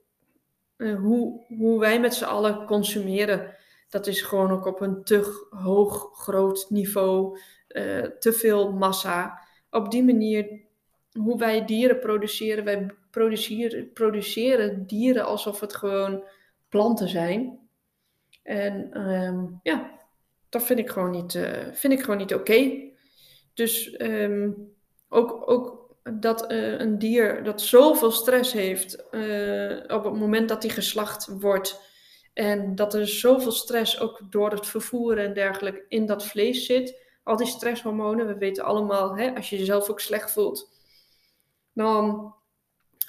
hoe, 0.77 1.45
hoe 1.57 1.79
wij 1.79 1.99
met 1.99 2.13
z'n 2.13 2.23
allen 2.23 2.65
consumeren, 2.65 3.55
dat 3.89 4.07
is 4.07 4.21
gewoon 4.21 4.51
ook 4.51 4.65
op 4.65 4.81
een 4.81 5.03
te 5.03 5.47
hoog, 5.49 6.09
groot 6.13 6.65
niveau, 6.69 7.39
te 8.19 8.33
veel 8.33 8.71
massa 8.71 9.41
op 9.71 9.91
die 9.91 10.03
manier, 10.03 10.59
hoe 11.13 11.37
wij 11.37 11.65
dieren 11.65 11.99
produceren, 11.99 12.63
wij 12.63 12.85
produceren, 13.11 13.91
produceren 13.93 14.87
dieren 14.87 15.25
alsof 15.25 15.59
het 15.59 15.75
gewoon 15.75 16.23
planten 16.69 17.07
zijn. 17.07 17.59
En 18.43 18.89
ehm, 18.93 19.45
ja, 19.63 19.99
dat 20.49 20.63
vind 20.63 20.79
ik 20.79 20.89
gewoon 20.89 21.11
niet, 21.11 21.33
uh, 21.33 21.51
vind 21.71 21.93
ik 21.93 22.01
gewoon 22.01 22.17
niet 22.17 22.33
oké. 22.33 22.71
Dus 23.53 24.01
um, 24.01 24.73
ook, 25.09 25.49
ook 25.49 25.95
dat 26.19 26.51
uh, 26.51 26.79
een 26.79 26.99
dier 26.99 27.43
dat 27.43 27.61
zoveel 27.61 28.11
stress 28.11 28.53
heeft 28.53 29.03
uh, 29.11 29.77
op 29.87 30.03
het 30.03 30.13
moment 30.13 30.49
dat 30.49 30.63
hij 30.63 30.71
geslacht 30.71 31.27
wordt. 31.39 31.89
En 32.33 32.75
dat 32.75 32.93
er 32.93 33.07
zoveel 33.07 33.51
stress 33.51 33.99
ook 33.99 34.21
door 34.29 34.51
het 34.51 34.67
vervoeren 34.67 35.25
en 35.25 35.33
dergelijke 35.33 35.85
in 35.87 36.05
dat 36.05 36.25
vlees 36.25 36.65
zit 36.65 37.00
al 37.23 37.37
die 37.37 37.47
stresshormonen. 37.47 38.27
We 38.27 38.37
weten 38.37 38.63
allemaal, 38.63 39.17
hè, 39.17 39.35
als 39.35 39.49
je 39.49 39.57
jezelf 39.57 39.89
ook 39.89 39.99
slecht 39.99 40.31
voelt, 40.31 40.69
dan 41.73 42.33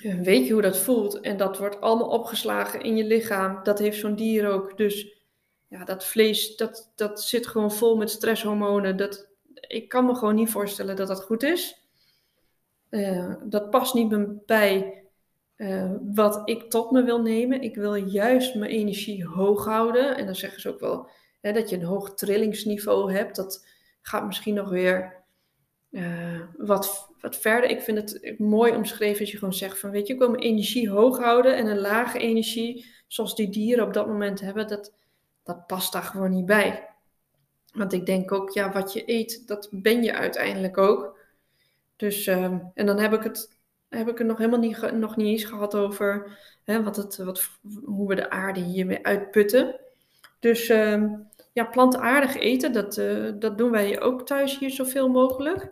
weet 0.03 0.47
je 0.47 0.53
hoe 0.53 0.63
dat 0.63 0.79
voelt. 0.79 1.21
En 1.21 1.37
dat 1.37 1.59
wordt 1.59 1.81
allemaal 1.81 2.09
opgeslagen 2.09 2.81
in 2.81 2.97
je 2.97 3.05
lichaam. 3.05 3.61
Dat 3.63 3.79
heeft 3.79 3.99
zo'n 3.99 4.15
dier 4.15 4.49
ook. 4.49 4.77
Dus 4.77 5.21
ja, 5.69 5.85
dat 5.85 6.05
vlees, 6.05 6.57
dat, 6.57 6.93
dat 6.95 7.23
zit 7.23 7.47
gewoon 7.47 7.73
vol 7.73 7.97
met 7.97 8.11
stresshormonen. 8.11 8.97
Dat, 8.97 9.29
ik 9.55 9.89
kan 9.89 10.07
me 10.07 10.15
gewoon 10.15 10.35
niet 10.35 10.51
voorstellen 10.51 10.97
dat 10.97 11.09
dat 11.09 11.23
goed 11.23 11.43
is. 11.43 11.81
Uh, 12.91 13.35
dat 13.45 13.71
past 13.71 13.95
niet 13.95 14.47
bij 14.47 15.05
uh, 15.57 15.93
wat 16.15 16.43
ik 16.45 16.71
tot 16.71 16.91
me 16.91 17.03
wil 17.03 17.21
nemen. 17.21 17.63
Ik 17.63 17.75
wil 17.75 17.95
juist 17.95 18.55
mijn 18.55 18.71
energie 18.71 19.27
hoog 19.27 19.65
houden. 19.65 20.17
En 20.17 20.27
dan 20.27 20.35
zeggen 20.35 20.61
ze 20.61 20.69
ook 20.69 20.81
wel 20.81 21.11
hè, 21.41 21.53
dat 21.53 21.71
je 21.71 21.77
een 21.77 21.85
hoog 21.85 22.15
trillingsniveau 22.15 23.13
hebt. 23.13 23.37
Dat 23.37 23.67
gaat 24.03 24.27
misschien 24.27 24.55
nog 24.55 24.69
weer 24.69 25.23
uh, 25.91 26.41
wat, 26.57 27.13
wat 27.21 27.37
verder. 27.37 27.71
Ik 27.71 27.83
vind 27.83 27.99
het 27.99 28.39
mooi 28.39 28.75
omschreven 28.75 29.21
als 29.21 29.31
je 29.31 29.39
gewoon 29.39 29.55
zegt 29.55 29.79
van 29.79 29.91
weet 29.91 30.07
je, 30.07 30.13
ik 30.13 30.19
wil 30.19 30.31
mijn 30.31 30.43
energie 30.43 30.91
hoog 30.91 31.19
houden 31.19 31.57
en 31.57 31.67
een 31.67 31.81
lage 31.81 32.19
energie, 32.19 32.87
zoals 33.07 33.35
die 33.35 33.49
dieren 33.49 33.87
op 33.87 33.93
dat 33.93 34.07
moment 34.07 34.41
hebben, 34.41 34.69
dat, 34.69 34.95
dat 35.43 35.67
past 35.67 35.93
daar 35.93 36.03
gewoon 36.03 36.31
niet 36.31 36.47
bij. 36.47 36.89
Want 37.73 37.93
ik 37.93 38.07
denk 38.07 38.33
ook, 38.33 38.51
ja, 38.51 38.73
wat 38.73 38.93
je 38.93 39.03
eet, 39.07 39.47
dat 39.47 39.69
ben 39.71 40.03
je 40.03 40.15
uiteindelijk 40.15 40.79
ook. 40.79 41.19
Dus, 41.97 42.27
uh, 42.27 42.45
en 42.75 42.87
dan 42.87 42.99
heb 42.99 43.13
ik 43.13 43.23
het, 43.23 43.59
heb 43.89 44.09
ik 44.09 44.25
nog 44.25 44.39
helemaal 44.39 44.59
niet, 44.59 44.93
nog 44.93 45.17
niet 45.17 45.27
eens 45.27 45.45
gehad 45.45 45.75
over 45.75 46.39
hè, 46.65 46.83
wat 46.83 46.97
het, 46.97 47.17
wat, 47.17 47.51
hoe 47.85 48.09
we 48.09 48.15
de 48.15 48.31
aarde 48.31 48.61
hiermee 48.61 49.07
uitputten. 49.07 49.81
Dus 50.39 50.69
uh, 50.69 51.03
ja, 51.53 51.65
plantaardig 51.65 52.37
eten, 52.37 52.73
dat, 52.73 52.97
uh, 52.97 53.33
dat 53.39 53.59
doen 53.59 53.71
wij 53.71 54.01
ook 54.01 54.27
thuis 54.27 54.59
hier 54.59 54.71
zoveel 54.71 55.09
mogelijk. 55.09 55.71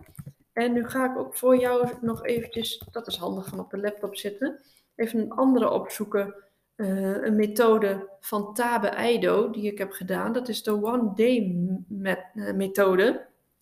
En 0.52 0.72
nu 0.72 0.88
ga 0.88 1.10
ik 1.10 1.18
ook 1.18 1.37
voor 1.37 1.56
jou 1.56 1.88
nog 2.00 2.25
eventjes, 2.25 2.84
dat 2.90 3.06
is 3.06 3.16
handig 3.16 3.49
van 3.49 3.60
op 3.60 3.70
de 3.70 3.78
laptop 3.78 4.16
zitten, 4.16 4.60
even 4.94 5.20
een 5.20 5.32
andere 5.32 5.70
opzoeken. 5.70 6.34
Uh, 6.76 7.25
een 7.25 7.37
methode 7.37 8.08
van 8.20 8.54
Tabe 8.54 8.87
Eido, 8.87 9.50
die 9.50 9.72
ik 9.72 9.78
heb 9.78 9.90
gedaan. 9.90 10.32
Dat 10.32 10.49
is 10.49 10.62
de 10.62 10.84
One 10.84 11.12
Day 11.14 11.56
met, 11.88 12.30
uh, 12.34 12.52
methode. 12.52 13.12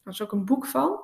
Daar 0.05 0.13
is 0.13 0.23
ook 0.23 0.33
een 0.33 0.45
boek 0.45 0.67
van. 0.67 1.01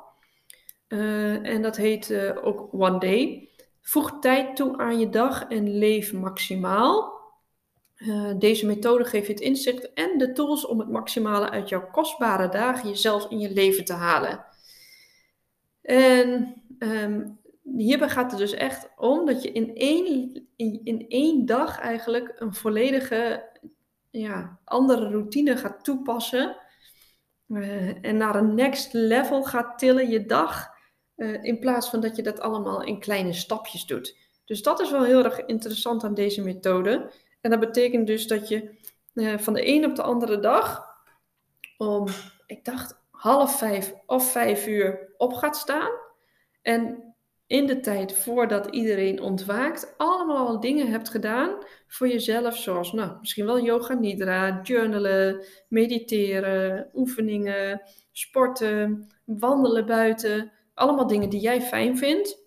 en 0.89 1.63
dat 1.63 1.77
heet 1.77 2.15
ook 2.43 2.69
One 2.73 2.99
Day. 2.99 3.49
Voeg 3.81 4.19
tijd 4.21 4.57
toe 4.57 4.79
aan 4.79 4.99
je 4.99 5.11
dag 5.11 5.49
en 5.49 5.79
leef 5.79 6.13
maximaal. 6.13 7.15
Uh, 8.07 8.33
deze 8.39 8.67
methode 8.67 9.05
geeft 9.05 9.27
je 9.27 9.33
het 9.33 9.43
inzicht 9.43 9.93
en 9.93 10.19
de 10.19 10.33
tools 10.33 10.67
om 10.67 10.79
het 10.79 10.89
maximale 10.89 11.51
uit 11.51 11.69
jouw 11.69 11.91
kostbare 11.91 12.49
dagen 12.49 12.89
jezelf 12.89 13.31
in 13.31 13.39
je 13.39 13.51
leven 13.51 13.85
te 13.85 13.93
halen. 13.93 14.45
En 15.83 16.55
um, 16.79 17.39
hierbij 17.77 18.09
gaat 18.09 18.31
het 18.31 18.41
dus 18.41 18.55
echt 18.55 18.91
om 18.97 19.27
dat 19.27 19.43
je 19.43 19.53
in 19.53 19.75
één, 19.77 20.47
in, 20.85 21.05
één 21.09 21.47
dag 21.47 21.81
eigenlijk 21.81 22.33
een 22.39 22.55
volledige 22.55 23.49
ja, 24.11 24.59
andere 24.65 25.09
routine 25.09 25.57
gaat 25.57 25.85
toepassen. 25.85 26.57
Uh, 27.49 28.05
en 28.05 28.17
naar 28.17 28.37
een 28.37 28.55
next 28.55 28.93
level 28.93 29.43
gaat 29.43 29.79
tillen 29.79 30.11
je 30.11 30.27
dag. 30.27 30.73
Uh, 31.17 31.45
in 31.45 31.59
plaats 31.59 31.91
van 31.91 32.01
dat 32.01 32.17
je 32.17 32.23
dat 32.23 32.41
allemaal 32.41 32.83
in 32.83 33.01
kleine 33.01 33.33
stapjes 33.33 33.87
doet. 33.87 34.17
Dus 34.45 34.63
dat 34.63 34.81
is 34.81 34.91
wel 34.91 35.05
heel 35.05 35.25
erg 35.25 35.45
interessant 35.45 36.05
aan 36.05 36.15
deze 36.15 36.43
methode. 36.43 37.11
En 37.45 37.51
dat 37.51 37.61
betekent 37.61 38.07
dus 38.07 38.27
dat 38.27 38.49
je 38.49 38.71
uh, 39.15 39.39
van 39.39 39.55
de 39.55 39.69
een 39.69 39.85
op 39.85 39.97
de 39.97 40.03
andere 40.03 40.39
dag 40.39 40.87
om, 41.77 42.07
ik 42.47 42.65
dacht, 42.65 43.01
half 43.11 43.59
vijf 43.59 43.95
of 44.07 44.31
vijf 44.33 44.67
uur 44.67 45.13
op 45.17 45.33
gaat 45.33 45.57
staan. 45.57 45.91
En 46.63 47.15
in 47.47 47.67
de 47.67 47.81
tijd 47.81 48.19
voordat 48.19 48.67
iedereen 48.67 49.21
ontwaakt, 49.21 49.95
allemaal 49.97 50.61
dingen 50.61 50.91
hebt 50.91 51.09
gedaan 51.09 51.59
voor 51.87 52.09
jezelf, 52.09 52.57
zoals 52.57 52.93
nou, 52.93 53.17
misschien 53.21 53.47
wel 53.47 53.61
yoga 53.61 53.95
nidra, 53.95 54.61
journalen, 54.63 55.45
mediteren, 55.69 56.91
oefeningen, 56.95 57.83
sporten, 58.13 59.09
wandelen 59.25 59.87
buiten, 59.87 60.53
allemaal 60.75 61.07
dingen 61.07 61.29
die 61.29 61.41
jij 61.41 61.63
fijn 61.63 61.99
vindt, 61.99 62.39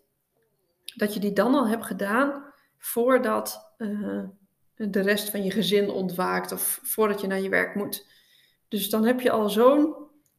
dat 0.95 1.13
je 1.13 1.19
die 1.19 1.33
dan 1.33 1.55
al 1.55 1.67
hebt 1.67 1.85
gedaan 1.85 2.43
voordat 2.77 3.73
uh, 3.77 4.23
de 4.77 5.01
rest 5.01 5.29
van 5.29 5.43
je 5.43 5.51
gezin 5.51 5.89
ontwaakt 5.89 6.51
of 6.51 6.79
voordat 6.83 7.21
je 7.21 7.27
naar 7.27 7.41
je 7.41 7.49
werk 7.49 7.75
moet. 7.75 8.07
Dus 8.67 8.89
dan 8.89 9.05
heb 9.05 9.19
je 9.19 9.31
al 9.31 9.49
zo'n 9.49 9.95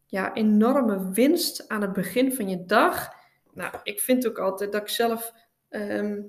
ja, 0.06 0.34
enorme 0.34 1.10
winst 1.10 1.68
aan 1.68 1.82
het 1.82 1.92
begin 1.92 2.32
van 2.32 2.48
je 2.48 2.64
dag 2.64 3.16
nou, 3.58 3.74
ik 3.82 4.00
vind 4.00 4.26
ook 4.26 4.38
altijd 4.38 4.72
dat 4.72 4.80
ik 4.80 4.88
zelf 4.88 5.32
ehm, 5.68 6.20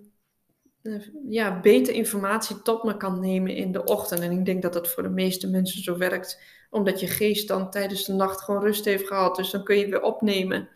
eh, 0.82 1.02
ja, 1.30 1.60
beter 1.60 1.94
informatie 1.94 2.62
tot 2.62 2.84
me 2.84 2.98
kan 2.98 3.20
nemen 3.20 3.56
in 3.56 3.72
de 3.72 3.84
ochtend. 3.84 4.22
En 4.22 4.32
ik 4.32 4.46
denk 4.46 4.62
dat 4.62 4.74
dat 4.74 4.88
voor 4.88 5.04
de 5.04 5.10
meeste 5.10 5.50
mensen 5.50 5.84
zo 5.84 5.98
werkt, 5.98 6.42
omdat 6.70 7.00
je 7.00 7.08
geest 7.08 7.48
dan 7.48 7.70
tijdens 7.70 8.06
de 8.06 8.14
nacht 8.14 8.42
gewoon 8.42 8.62
rust 8.62 8.86
heeft 8.86 9.08
gehad. 9.08 9.36
Dus 9.36 9.52
dan 9.52 9.64
kun 9.64 9.78
je 9.78 9.90
weer 9.90 10.02
opnemen. 10.02 10.70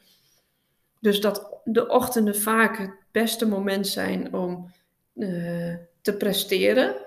Dus 1.00 1.22
dat 1.22 1.62
de 1.64 1.88
ochtenden 1.88 2.36
vaak 2.36 2.78
het 2.78 2.96
beste 3.12 3.48
moment 3.48 3.88
zijn 3.88 4.34
om 4.34 4.72
uh, 5.16 5.76
te 6.02 6.18
presteren, 6.18 7.03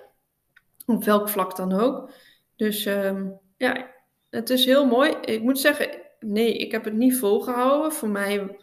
op 0.87 1.05
welk 1.05 1.29
vlak 1.29 1.57
dan 1.57 1.73
ook. 1.73 2.11
Dus 2.57 2.87
um, 2.87 3.39
ja, 3.57 3.91
het 4.31 4.51
is 4.51 4.65
heel 4.65 4.87
mooi. 4.87 5.11
Ik 5.21 5.43
moet 5.43 5.59
zeggen, 5.59 5.89
nee, 6.21 6.57
ik 6.57 6.73
heb 6.73 6.85
het 6.85 6.95
niet 6.95 7.19
volgehouden. 7.19 7.93
Voor 7.93 8.09
mij 8.09 8.57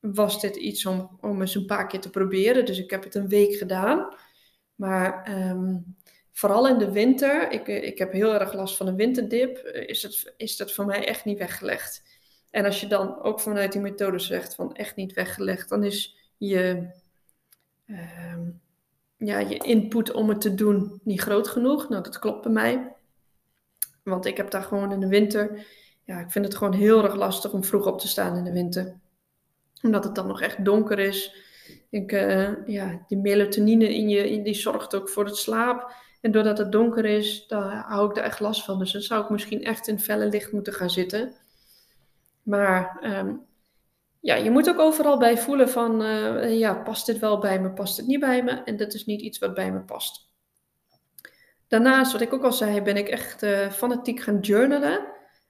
was 0.00 0.40
dit 0.40 0.56
iets 0.56 0.86
om, 0.86 1.18
om 1.20 1.40
eens 1.40 1.54
een 1.54 1.66
paar 1.66 1.86
keer 1.86 2.00
te 2.00 2.10
proberen. 2.10 2.64
Dus 2.64 2.78
ik 2.78 2.90
heb 2.90 3.04
het 3.04 3.14
een 3.14 3.28
week 3.28 3.54
gedaan. 3.54 4.14
Maar 4.74 5.22
ehm, 5.22 5.76
vooral 6.32 6.68
in 6.68 6.78
de 6.78 6.92
winter, 6.92 7.50
ik, 7.50 7.66
ik 7.66 7.98
heb 7.98 8.12
heel 8.12 8.34
erg 8.34 8.52
last 8.52 8.76
van 8.76 8.86
een 8.86 8.96
winterdip, 8.96 9.58
is, 9.58 10.02
het, 10.02 10.34
is 10.36 10.56
dat 10.56 10.72
voor 10.72 10.84
mij 10.84 11.06
echt 11.06 11.24
niet 11.24 11.38
weggelegd. 11.38 12.02
En 12.50 12.64
als 12.64 12.80
je 12.80 12.86
dan 12.86 13.22
ook 13.22 13.40
vanuit 13.40 13.72
die 13.72 13.80
methode 13.80 14.18
zegt 14.18 14.54
van 14.54 14.74
echt 14.74 14.96
niet 14.96 15.12
weggelegd, 15.12 15.68
dan 15.68 15.84
is 15.84 16.16
je, 16.36 16.90
ehm, 17.86 18.50
ja, 19.26 19.38
je 19.38 19.56
input 19.56 20.12
om 20.12 20.28
het 20.28 20.40
te 20.40 20.54
doen 20.54 21.00
niet 21.04 21.20
groot 21.20 21.48
genoeg. 21.48 21.88
Nou, 21.88 22.02
dat 22.02 22.18
klopt 22.18 22.42
bij 22.42 22.52
mij. 22.52 22.92
Want 24.02 24.26
ik 24.26 24.36
heb 24.36 24.50
daar 24.50 24.62
gewoon 24.62 24.92
in 24.92 25.00
de 25.00 25.08
winter, 25.08 25.66
ja, 26.04 26.18
ik 26.18 26.30
vind 26.30 26.44
het 26.44 26.56
gewoon 26.56 26.72
heel 26.72 27.04
erg 27.04 27.14
lastig 27.14 27.52
om 27.52 27.64
vroeg 27.64 27.86
op 27.86 27.98
te 27.98 28.08
staan 28.08 28.36
in 28.36 28.44
de 28.44 28.52
winter 28.52 29.02
omdat 29.84 30.04
het 30.04 30.14
dan 30.14 30.26
nog 30.26 30.40
echt 30.40 30.64
donker 30.64 30.98
is. 30.98 31.34
Ik, 31.90 32.12
uh, 32.12 32.66
ja, 32.66 33.04
die 33.08 33.18
melatonine 33.18 33.94
in 33.94 34.08
je, 34.08 34.42
die 34.42 34.54
zorgt 34.54 34.94
ook 34.94 35.08
voor 35.08 35.24
het 35.24 35.36
slaap. 35.36 35.92
En 36.20 36.32
doordat 36.32 36.58
het 36.58 36.72
donker 36.72 37.04
is, 37.04 37.46
daar 37.46 37.84
hou 37.86 38.10
ik 38.10 38.16
er 38.16 38.22
echt 38.22 38.40
last 38.40 38.64
van. 38.64 38.78
Dus 38.78 38.92
dan 38.92 39.02
zou 39.02 39.22
ik 39.22 39.30
misschien 39.30 39.64
echt 39.64 39.88
in 39.88 39.98
felle 39.98 40.26
licht 40.26 40.52
moeten 40.52 40.72
gaan 40.72 40.90
zitten. 40.90 41.34
Maar 42.42 43.00
um, 43.02 43.40
ja, 44.24 44.34
je 44.34 44.50
moet 44.50 44.68
ook 44.68 44.78
overal 44.78 45.18
bij 45.18 45.38
voelen 45.38 45.68
van, 45.68 46.02
uh, 46.02 46.58
ja, 46.58 46.74
past 46.74 47.06
dit 47.06 47.18
wel 47.18 47.38
bij 47.38 47.60
me, 47.60 47.70
past 47.70 47.96
het 47.96 48.06
niet 48.06 48.20
bij 48.20 48.42
me? 48.42 48.50
En 48.50 48.76
dat 48.76 48.94
is 48.94 49.04
niet 49.04 49.20
iets 49.20 49.38
wat 49.38 49.54
bij 49.54 49.72
me 49.72 49.80
past. 49.80 50.30
Daarnaast, 51.68 52.12
wat 52.12 52.20
ik 52.20 52.32
ook 52.32 52.44
al 52.44 52.52
zei, 52.52 52.80
ben 52.82 52.96
ik 52.96 53.08
echt 53.08 53.42
uh, 53.42 53.70
fanatiek 53.70 54.20
gaan 54.20 54.40
journalen. 54.40 55.06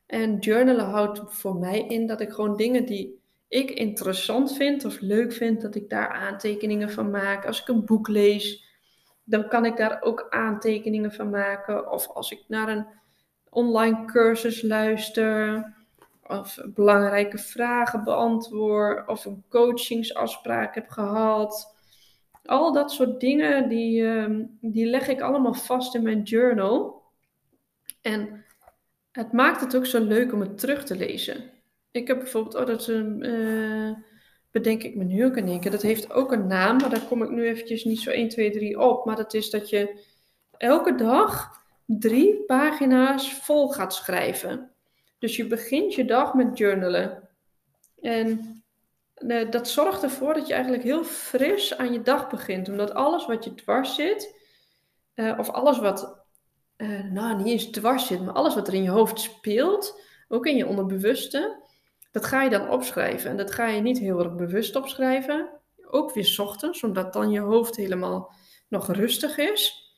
En 0.07 0.39
journalen 0.39 0.85
houdt 0.85 1.21
voor 1.27 1.57
mij 1.57 1.87
in 1.87 2.07
dat 2.07 2.21
ik 2.21 2.33
gewoon 2.33 2.57
dingen 2.57 2.85
die 2.85 3.21
ik 3.49 3.71
interessant 3.71 4.57
vind 4.57 4.85
of 4.85 5.01
leuk 5.01 5.33
vind, 5.33 5.61
dat 5.61 5.75
ik 5.75 5.91
daar 5.91 6.09
aantekeningen 6.09 6.91
van 6.91 7.11
maak. 7.11 7.47
Als 7.47 7.61
ik 7.61 7.69
een 7.69 7.85
boek 7.85 8.09
lees, 8.09 8.65
dan 9.25 9.49
kan 9.49 9.65
ik 9.65 9.77
daar 9.77 10.03
ook 10.03 10.27
aantekeningen 10.31 11.13
van 11.13 11.31
maken. 11.31 11.91
Of 11.91 12.09
als 12.09 12.31
ik 12.31 12.45
naar 12.49 12.69
een 12.69 12.87
online 13.51 14.05
cursus 14.05 14.63
luister, 14.63 15.73
of 16.27 16.59
belangrijke 16.65 17.39
vragen 17.39 18.05
beantwoord, 18.05 19.09
of 19.09 19.25
een 19.25 19.45
coachingsafspraak 19.49 20.75
heb 20.75 20.89
gehad. 20.89 21.77
Al 22.45 22.73
dat 22.73 22.93
soort 22.93 23.21
dingen, 23.21 23.69
die, 23.69 24.07
ehm, 24.07 24.45
die 24.61 24.87
leg 24.87 25.09
ik 25.09 25.21
allemaal 25.21 25.55
vast 25.55 25.95
in 25.95 26.03
mijn 26.03 26.23
journal. 26.23 27.03
En 28.01 28.45
het 29.13 29.33
maakt 29.33 29.61
het 29.61 29.77
ook 29.77 29.87
zo 29.87 30.05
leuk 30.05 30.33
om 30.33 30.41
het 30.41 30.59
terug 30.59 30.85
te 30.85 30.97
lezen. 30.97 31.51
Ik 31.91 32.07
heb 32.09 32.19
bijvoorbeeld, 32.19 32.55
oh, 32.55 32.67
dat 32.67 32.89
uh, 32.89 33.93
bedenk 34.51 34.83
ik 34.83 34.95
me 34.95 35.05
nu 35.05 35.25
ook 35.25 35.37
in 35.37 35.49
één. 35.49 35.71
Dat 35.71 35.83
heeft 35.83 36.13
ook 36.13 36.33
een 36.33 36.47
naam, 36.47 36.77
maar 36.77 36.91
daar 36.91 37.07
kom 37.09 37.23
ik 37.23 37.31
nu 37.31 37.47
eventjes 37.47 37.85
niet 37.85 38.01
zo 38.01 38.11
1, 38.11 38.29
2, 38.29 38.51
3 38.51 38.81
op. 38.81 39.05
Maar 39.05 39.17
dat 39.17 39.35
is 39.35 39.51
dat 39.51 39.69
je 39.69 40.01
elke 40.57 40.95
dag 40.95 41.63
drie 41.87 42.45
pagina's 42.47 43.35
vol 43.35 43.69
gaat 43.69 43.95
schrijven. 43.95 44.74
Dus 45.25 45.37
je 45.37 45.47
begint 45.47 45.95
je 45.95 46.05
dag 46.05 46.35
met 46.35 46.59
journalen. 46.59 47.29
En 48.01 48.63
uh, 49.19 49.51
dat 49.51 49.69
zorgt 49.69 50.03
ervoor 50.03 50.35
dat 50.35 50.47
je 50.47 50.53
eigenlijk 50.53 50.83
heel 50.83 51.05
fris 51.05 51.77
aan 51.77 51.93
je 51.93 52.03
dag 52.03 52.29
begint. 52.29 52.69
Omdat 52.69 52.95
alles 52.95 53.27
wat 53.27 53.45
je 53.45 53.55
dwars 53.55 53.95
zit, 53.95 54.37
uh, 55.15 55.39
of 55.39 55.51
alles 55.51 55.79
wat, 55.79 56.27
nou 57.11 57.37
niet 57.37 57.47
eens 57.47 57.65
dwars 57.71 58.07
zit, 58.07 58.25
maar 58.25 58.35
alles 58.35 58.55
wat 58.55 58.69
er 58.69 58.75
in 58.75 58.83
je 58.83 58.91
hoofd 58.91 59.21
speelt, 59.21 60.01
ook 60.29 60.47
in 60.47 60.57
je 60.57 60.67
onderbewuste, 60.67 61.63
dat 62.11 62.25
ga 62.25 62.43
je 62.43 62.51
dan 62.51 62.71
opschrijven. 62.71 63.31
En 63.31 63.37
dat 63.37 63.53
ga 63.53 63.67
je 63.67 63.81
niet 63.81 63.99
heel 63.99 64.19
erg 64.19 64.35
bewust 64.35 64.77
opschrijven. 64.77 65.61
Ook 65.91 66.13
weer 66.13 66.35
ochtends, 66.41 66.83
omdat 66.83 67.13
dan 67.13 67.31
je 67.31 67.41
hoofd 67.41 67.77
helemaal 67.77 68.35
nog 68.69 68.93
rustig 68.93 69.39
is. 69.39 69.93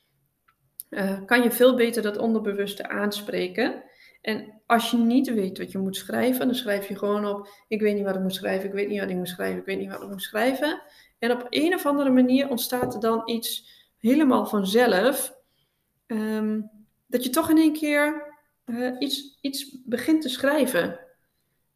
Kan 1.25 1.43
je 1.43 1.51
veel 1.51 1.75
beter 1.75 2.01
dat 2.01 2.17
onderbewuste 2.17 2.89
aanspreken. 2.89 3.83
En 4.21 4.61
als 4.65 4.91
je 4.91 4.97
niet 4.97 5.33
weet 5.33 5.57
wat 5.57 5.71
je 5.71 5.77
moet 5.77 5.95
schrijven, 5.95 6.45
dan 6.45 6.55
schrijf 6.55 6.87
je 6.87 6.97
gewoon 6.97 7.25
op: 7.25 7.49
Ik 7.67 7.81
weet 7.81 7.95
niet 7.95 8.05
wat 8.05 8.15
ik 8.15 8.21
moet 8.21 8.35
schrijven, 8.35 8.67
ik 8.67 8.75
weet 8.75 8.87
niet 8.89 8.99
wat 8.99 9.09
ik 9.09 9.15
moet 9.15 9.29
schrijven, 9.29 9.59
ik 9.59 9.65
weet 9.65 9.79
niet 9.79 9.89
wat 9.89 10.01
ik 10.01 10.09
moet 10.09 10.21
schrijven. 10.21 10.81
En 11.19 11.31
op 11.31 11.47
een 11.49 11.73
of 11.73 11.85
andere 11.85 12.09
manier 12.09 12.49
ontstaat 12.49 12.93
er 12.93 12.99
dan 12.99 13.21
iets 13.25 13.75
helemaal 13.97 14.45
vanzelf. 14.45 15.35
Um, 16.07 16.69
dat 17.07 17.23
je 17.23 17.29
toch 17.29 17.49
in 17.49 17.57
één 17.57 17.73
keer 17.73 18.35
uh, 18.65 18.95
iets, 18.99 19.37
iets 19.41 19.77
begint 19.85 20.21
te 20.21 20.29
schrijven. 20.29 20.99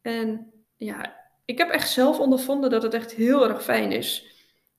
En 0.02 0.52
ja, 0.76 1.16
ik 1.44 1.58
heb 1.58 1.70
echt 1.70 1.90
zelf 1.90 2.18
ondervonden 2.18 2.70
dat 2.70 2.82
het 2.82 2.94
echt 2.94 3.12
heel 3.12 3.48
erg 3.48 3.62
fijn 3.62 3.92
is. 3.92 4.30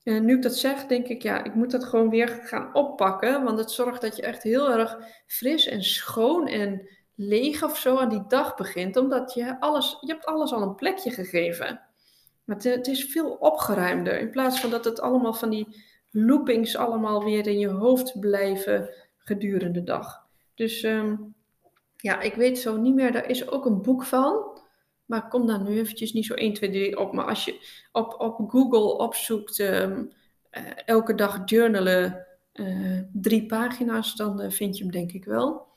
En 0.04 0.26
nu 0.26 0.36
ik 0.36 0.42
dat 0.42 0.58
zeg, 0.58 0.86
denk 0.86 1.08
ik, 1.08 1.22
ja, 1.22 1.44
ik 1.44 1.54
moet 1.54 1.72
dat 1.72 1.84
gewoon 1.84 2.10
weer 2.10 2.28
gaan 2.28 2.76
oppakken. 2.76 3.44
Want 3.44 3.58
het 3.58 3.72
zorgt 3.72 4.02
dat 4.02 4.16
je 4.16 4.22
echt 4.22 4.44
heel 4.44 4.72
erg 4.72 4.98
fris 5.28 5.68
en 5.68 5.84
schoon 5.84 6.48
en 6.48 6.90
leeg 7.16 7.64
of 7.64 7.78
zo 7.78 7.98
aan 7.98 8.10
die 8.10 8.24
dag 8.28 8.56
begint. 8.56 8.98
Omdat 8.98 9.34
je 9.34 9.60
alles, 9.60 9.98
je 10.02 10.12
hebt 10.12 10.26
alles 10.26 10.52
al 10.52 10.62
een 10.62 10.76
plekje 10.76 11.12
gegeven. 11.12 11.82
Maar 12.44 12.58
het, 12.58 12.88
is 12.88 13.06
veel 13.06 13.32
opgeruimder. 13.32 14.20
In 14.20 14.30
plaats 14.30 14.60
van 14.60 14.70
dat 14.70 14.86
het 14.86 15.02
allemaal 15.02 15.34
van 15.34 15.50
die 15.50 15.68
loopings 16.12 16.76
allemaal 16.76 17.24
weer 17.24 17.48
in 17.48 17.60
je 17.60 17.70
hoofd 17.70 18.20
blijven 18.20 18.90
gedurende 19.18 19.80
de 19.80 19.84
dag. 19.84 20.28
Dus 20.56 20.84
um, 20.84 21.36
ja, 21.98 22.22
ik 22.22 22.34
weet 22.34 22.60
zo 22.60 22.78
niet 22.78 22.96
meer. 22.96 23.12
Daar 23.12 23.30
is 23.30 23.50
ook 23.50 23.66
een 23.66 23.82
boek 23.82 24.04
van. 24.04 24.62
Maar 25.06 25.28
kom 25.28 25.48
daar 25.48 25.62
nu 25.62 25.78
eventjes 25.78 26.14
niet 26.14 26.26
zo 26.26 26.34
1, 26.34 26.54
2, 26.54 26.70
3 26.70 27.00
op. 27.00 27.14
Maar 27.14 27.26
als 27.26 27.46
je 27.46 27.68
op, 27.92 28.16
op 28.20 28.50
Google 28.50 28.98
opzoekt 28.98 29.60
um, 29.60 30.12
uh, 30.52 30.64
elke 30.86 31.16
dag 31.16 31.42
journalen 31.46 32.28
uh, 32.54 33.00
drie 33.12 33.46
pagina's, 33.46 34.16
dan 34.16 34.42
uh, 34.42 34.50
vind 34.50 34.78
je 34.78 34.84
hem 34.84 34.92
denk 34.92 35.12
ik 35.12 35.26
wel. 35.26 35.68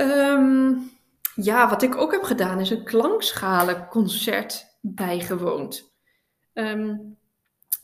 Um, 0.00 0.90
ja, 1.34 1.68
wat 1.68 1.82
ik 1.82 1.96
ook 1.96 2.12
heb 2.12 2.22
gedaan 2.22 2.60
is 2.60 2.70
een 2.70 2.84
klankschalenconcert 2.84 4.78
bijgewoond. 4.80 5.94
Um, 6.54 7.18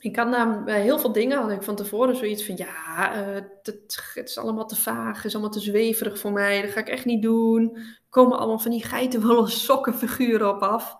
ik 0.03 0.17
had 0.17 0.29
na 0.29 0.63
bij 0.63 0.83
heel 0.83 0.99
veel 0.99 1.13
dingen 1.13 1.39
had 1.39 1.51
ik 1.51 1.63
van 1.63 1.77
tevoren 1.77 2.17
zoiets 2.17 2.47
van 2.47 2.57
ja, 2.57 3.17
uh, 3.17 3.43
het, 3.63 4.21
is 4.25 4.39
allemaal 4.39 4.67
te 4.67 4.77
vaag, 4.77 5.17
het 5.17 5.25
is 5.25 5.33
allemaal 5.33 5.53
te 5.53 5.61
zweverig 5.61 6.19
voor 6.19 6.33
mij, 6.33 6.63
dat 6.63 6.71
ga 6.71 6.81
ik 6.81 6.89
echt 6.89 7.05
niet 7.05 7.23
doen. 7.23 7.77
Komen 8.09 8.39
allemaal 8.39 8.59
van 8.59 8.71
die 8.71 8.85
geitenwolle 8.85 9.49
sokkenfiguren 9.67 10.55
op 10.55 10.61
af. 10.61 10.97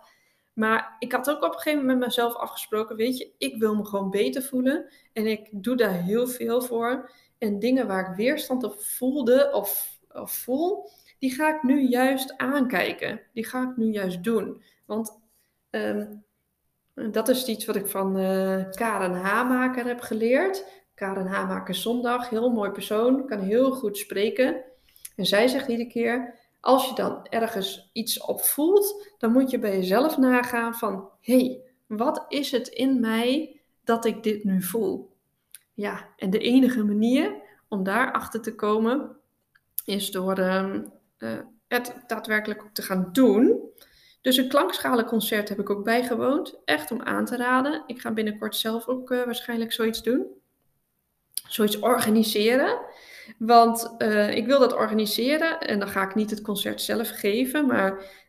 Maar 0.53 0.95
ik 0.99 1.11
had 1.11 1.29
ook 1.29 1.43
op 1.43 1.53
een 1.53 1.59
gegeven 1.59 1.79
moment 1.79 1.99
met 1.99 2.07
mezelf 2.07 2.35
afgesproken, 2.35 2.95
weet 2.95 3.17
je, 3.17 3.31
ik 3.37 3.57
wil 3.57 3.75
me 3.75 3.85
gewoon 3.85 4.09
beter 4.09 4.43
voelen 4.43 4.93
en 5.13 5.27
ik 5.27 5.49
doe 5.51 5.75
daar 5.75 5.93
heel 5.93 6.27
veel 6.27 6.61
voor. 6.61 7.11
En 7.37 7.59
dingen 7.59 7.87
waar 7.87 8.09
ik 8.09 8.15
weerstand 8.15 8.63
op 8.63 8.81
voelde 8.81 9.49
of, 9.53 9.99
of 10.11 10.31
voel, 10.31 10.89
die 11.23 11.31
ga 11.31 11.55
ik 11.55 11.63
nu 11.63 11.87
juist 11.87 12.37
aankijken. 12.37 13.21
Die 13.33 13.45
ga 13.45 13.69
ik 13.69 13.77
nu 13.77 13.91
juist 13.91 14.23
doen. 14.23 14.63
Want 14.85 15.19
um, 15.69 16.23
dat 17.11 17.29
is 17.29 17.45
iets 17.45 17.65
wat 17.65 17.75
ik 17.75 17.87
van 17.87 18.19
uh, 18.19 18.69
Karen 18.69 19.13
Hamaker 19.13 19.85
heb 19.85 19.99
geleerd. 20.01 20.65
Karen 20.95 21.27
Hamaker 21.27 21.75
zondag, 21.75 22.29
heel 22.29 22.49
mooi 22.49 22.71
persoon, 22.71 23.25
kan 23.27 23.39
heel 23.39 23.71
goed 23.71 23.97
spreken. 23.97 24.63
En 25.15 25.25
zij 25.25 25.47
zegt 25.47 25.67
iedere 25.67 25.89
keer, 25.89 26.39
als 26.59 26.89
je 26.89 26.95
dan 26.95 27.27
ergens 27.29 27.89
iets 27.93 28.21
op 28.21 28.41
voelt, 28.41 29.13
dan 29.17 29.31
moet 29.31 29.49
je 29.51 29.59
bij 29.59 29.75
jezelf 29.75 30.17
nagaan 30.17 30.75
van, 30.75 31.09
hé, 31.21 31.37
hey, 31.37 31.61
wat 31.87 32.25
is 32.27 32.51
het 32.51 32.67
in 32.67 32.99
mij 32.99 33.59
dat 33.83 34.05
ik 34.05 34.23
dit 34.23 34.43
nu 34.43 34.61
voel? 34.61 35.11
Ja, 35.73 36.07
en 36.17 36.29
de 36.29 36.39
enige 36.39 36.83
manier 36.83 37.41
om 37.67 37.83
daarachter 37.83 38.41
te 38.41 38.55
komen, 38.55 39.15
is 39.85 40.11
door 40.11 40.39
uh, 40.39 40.75
uh, 41.23 41.29
het 41.67 41.95
daadwerkelijk 42.07 42.61
ook 42.61 42.73
te 42.73 42.81
gaan 42.81 43.09
doen. 43.11 43.71
Dus 44.21 44.37
een 44.37 44.47
klankschalenconcert 44.47 45.49
heb 45.49 45.59
ik 45.59 45.69
ook 45.69 45.83
bijgewoond. 45.83 46.59
Echt 46.65 46.91
om 46.91 47.01
aan 47.01 47.25
te 47.25 47.37
raden. 47.37 47.83
Ik 47.87 48.01
ga 48.01 48.11
binnenkort 48.11 48.55
zelf 48.55 48.87
ook 48.87 49.11
uh, 49.11 49.23
waarschijnlijk 49.23 49.71
zoiets 49.71 50.03
doen. 50.03 50.25
Zoiets 51.47 51.79
organiseren. 51.79 52.79
Want 53.37 53.95
uh, 53.97 54.35
ik 54.35 54.45
wil 54.45 54.59
dat 54.59 54.73
organiseren 54.75 55.59
en 55.59 55.79
dan 55.79 55.87
ga 55.87 56.03
ik 56.03 56.15
niet 56.15 56.29
het 56.29 56.41
concert 56.41 56.81
zelf 56.81 57.09
geven. 57.09 57.65
Maar 57.65 58.21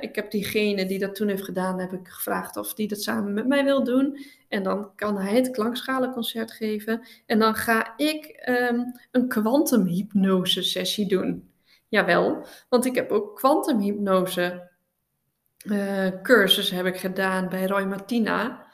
ik 0.00 0.14
heb 0.14 0.30
diegene 0.30 0.86
die 0.86 0.98
dat 0.98 1.14
toen 1.14 1.28
heeft 1.28 1.44
gedaan, 1.44 1.80
heb 1.80 1.92
ik 1.92 2.08
gevraagd 2.08 2.56
of 2.56 2.74
die 2.74 2.88
dat 2.88 3.02
samen 3.02 3.32
met 3.32 3.46
mij 3.46 3.64
wil 3.64 3.84
doen. 3.84 4.18
En 4.48 4.62
dan 4.62 4.94
kan 4.94 5.18
hij 5.18 5.34
het 5.34 5.50
klankschalenconcert 5.50 6.52
geven. 6.52 7.06
En 7.26 7.38
dan 7.38 7.54
ga 7.54 7.92
ik 7.96 8.42
um, 8.70 8.92
een 9.10 9.28
kwantumhypnose 9.28 10.62
sessie 10.62 11.08
doen. 11.08 11.49
Jawel, 11.90 12.46
want 12.68 12.84
ik 12.84 12.94
heb 12.94 13.10
ook 13.10 13.36
kwantumhypnose 13.36 14.70
uh, 15.64 16.08
cursus 16.22 16.70
heb 16.70 16.86
ik 16.86 16.96
gedaan 16.96 17.48
bij 17.48 17.66
Roy 17.66 17.82
Martina. 17.82 18.66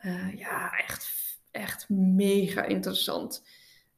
Uh, 0.00 0.38
ja, 0.38 0.70
echt, 0.70 1.08
echt 1.50 1.88
mega 1.88 2.62
interessant. 2.62 3.46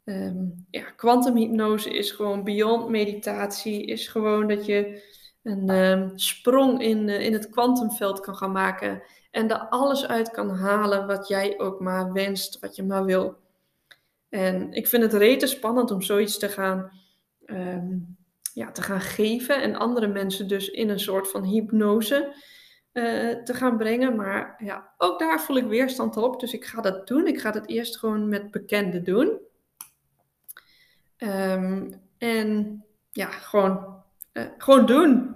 Um, 0.04 0.66
ja, 0.70 0.82
kwantumhypnose 0.82 1.96
is 1.96 2.10
gewoon 2.10 2.44
beyond 2.44 2.88
meditatie. 2.88 3.84
Is 3.84 4.08
gewoon 4.08 4.48
dat 4.48 4.66
je 4.66 5.02
een 5.42 5.70
um, 5.70 6.18
sprong 6.18 6.82
in, 6.82 7.08
uh, 7.08 7.20
in 7.20 7.32
het 7.32 7.50
kwantumveld 7.50 8.20
kan 8.20 8.36
gaan 8.36 8.52
maken. 8.52 9.02
En 9.30 9.50
er 9.50 9.58
alles 9.58 10.06
uit 10.06 10.30
kan 10.30 10.50
halen 10.50 11.06
wat 11.06 11.28
jij 11.28 11.58
ook 11.58 11.80
maar 11.80 12.12
wenst, 12.12 12.58
wat 12.58 12.76
je 12.76 12.82
maar 12.82 13.04
wil. 13.04 13.36
En 14.28 14.72
ik 14.72 14.86
vind 14.86 15.02
het 15.02 15.12
rete 15.12 15.46
spannend 15.46 15.90
om 15.90 16.02
zoiets 16.02 16.38
te 16.38 16.48
gaan 16.48 16.90
um, 17.46 18.16
ja, 18.56 18.72
te 18.72 18.82
gaan 18.82 19.00
geven 19.00 19.62
en 19.62 19.76
andere 19.76 20.06
mensen 20.06 20.48
dus 20.48 20.68
in 20.68 20.88
een 20.88 21.00
soort 21.00 21.30
van 21.30 21.44
hypnose 21.44 22.34
uh, 22.92 23.42
te 23.42 23.54
gaan 23.54 23.76
brengen. 23.76 24.16
Maar 24.16 24.54
ja, 24.64 24.94
ook 24.98 25.18
daar 25.18 25.40
voel 25.40 25.56
ik 25.56 25.66
weerstand 25.66 26.16
op. 26.16 26.40
Dus 26.40 26.52
ik 26.52 26.64
ga 26.64 26.80
dat 26.80 27.06
doen. 27.06 27.26
Ik 27.26 27.40
ga 27.40 27.50
dat 27.50 27.66
eerst 27.66 27.98
gewoon 27.98 28.28
met 28.28 28.50
bekenden 28.50 29.04
doen. 29.04 29.38
Um, 31.18 32.02
en 32.18 32.84
ja, 33.10 33.30
gewoon, 33.30 34.02
uh, 34.32 34.44
gewoon 34.58 34.86
doen. 34.86 35.34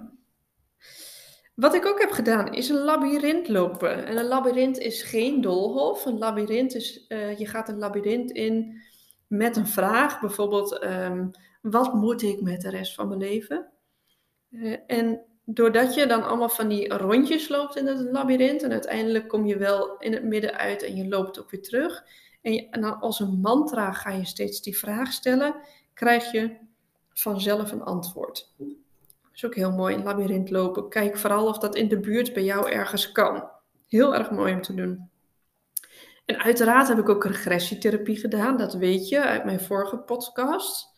Wat 1.55 1.73
ik 1.73 1.85
ook 1.85 1.99
heb 1.99 2.11
gedaan 2.11 2.53
is 2.53 2.69
een 2.69 2.83
labyrint 2.83 3.47
lopen. 3.47 4.05
En 4.05 4.17
een 4.17 4.27
labyrint 4.27 4.77
is 4.77 5.03
geen 5.03 5.41
doolhof. 5.41 6.05
Een 6.05 6.17
labyrint 6.17 6.75
is, 6.75 7.05
uh, 7.09 7.37
je 7.37 7.47
gaat 7.47 7.69
een 7.69 7.79
labyrint 7.79 8.31
in 8.31 8.81
met 9.27 9.55
een 9.55 9.67
vraag. 9.67 10.19
Bijvoorbeeld, 10.19 10.83
um, 10.83 11.31
wat 11.61 11.93
moet 11.93 12.21
ik 12.21 12.41
met 12.41 12.61
de 12.61 12.69
rest 12.69 12.93
van 12.93 13.07
mijn 13.07 13.19
leven? 13.19 13.69
Uh, 14.49 14.77
en 14.87 15.21
doordat 15.45 15.93
je 15.93 16.07
dan 16.07 16.23
allemaal 16.23 16.49
van 16.49 16.67
die 16.67 16.93
rondjes 16.93 17.49
loopt 17.49 17.75
in 17.75 17.87
het 17.87 17.99
labyrint 17.99 18.63
en 18.63 18.71
uiteindelijk 18.71 19.27
kom 19.27 19.45
je 19.45 19.57
wel 19.57 19.97
in 19.97 20.13
het 20.13 20.23
midden 20.23 20.57
uit 20.57 20.83
en 20.83 20.95
je 20.95 21.07
loopt 21.07 21.39
ook 21.39 21.51
weer 21.51 21.61
terug. 21.61 22.03
En 22.41 22.81
dan 22.81 22.99
als 22.99 23.19
een 23.19 23.39
mantra 23.41 23.91
ga 23.91 24.11
je 24.11 24.25
steeds 24.25 24.61
die 24.61 24.77
vraag 24.77 25.11
stellen, 25.11 25.55
krijg 25.93 26.31
je 26.31 26.57
vanzelf 27.13 27.71
een 27.71 27.83
antwoord. 27.83 28.53
Dat 28.57 28.67
is 29.33 29.45
ook 29.45 29.55
heel 29.55 29.71
mooi, 29.71 29.95
in 29.95 30.03
labyrint 30.03 30.49
lopen. 30.49 30.89
Kijk 30.89 31.17
vooral 31.17 31.47
of 31.47 31.57
dat 31.57 31.75
in 31.75 31.87
de 31.87 31.99
buurt 31.99 32.33
bij 32.33 32.43
jou 32.43 32.71
ergens 32.71 33.11
kan. 33.11 33.49
Heel 33.87 34.15
erg 34.15 34.31
mooi 34.31 34.53
om 34.53 34.61
te 34.61 34.73
doen. 34.73 35.09
En 36.25 36.37
uiteraard 36.37 36.87
heb 36.87 36.97
ik 36.97 37.09
ook 37.09 37.25
regressietherapie 37.25 38.17
gedaan, 38.17 38.57
dat 38.57 38.73
weet 38.73 39.09
je 39.09 39.21
uit 39.21 39.45
mijn 39.45 39.59
vorige 39.59 39.97
podcast. 39.97 40.90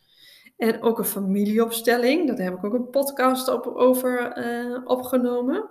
En 0.57 0.81
ook 0.81 0.97
een 0.97 1.05
familieopstelling, 1.05 2.27
daar 2.27 2.45
heb 2.45 2.53
ik 2.53 2.63
ook 2.63 2.73
een 2.73 2.89
podcast 2.89 3.47
op, 3.47 3.65
over 3.65 4.37
uh, 4.37 4.81
opgenomen. 4.85 5.69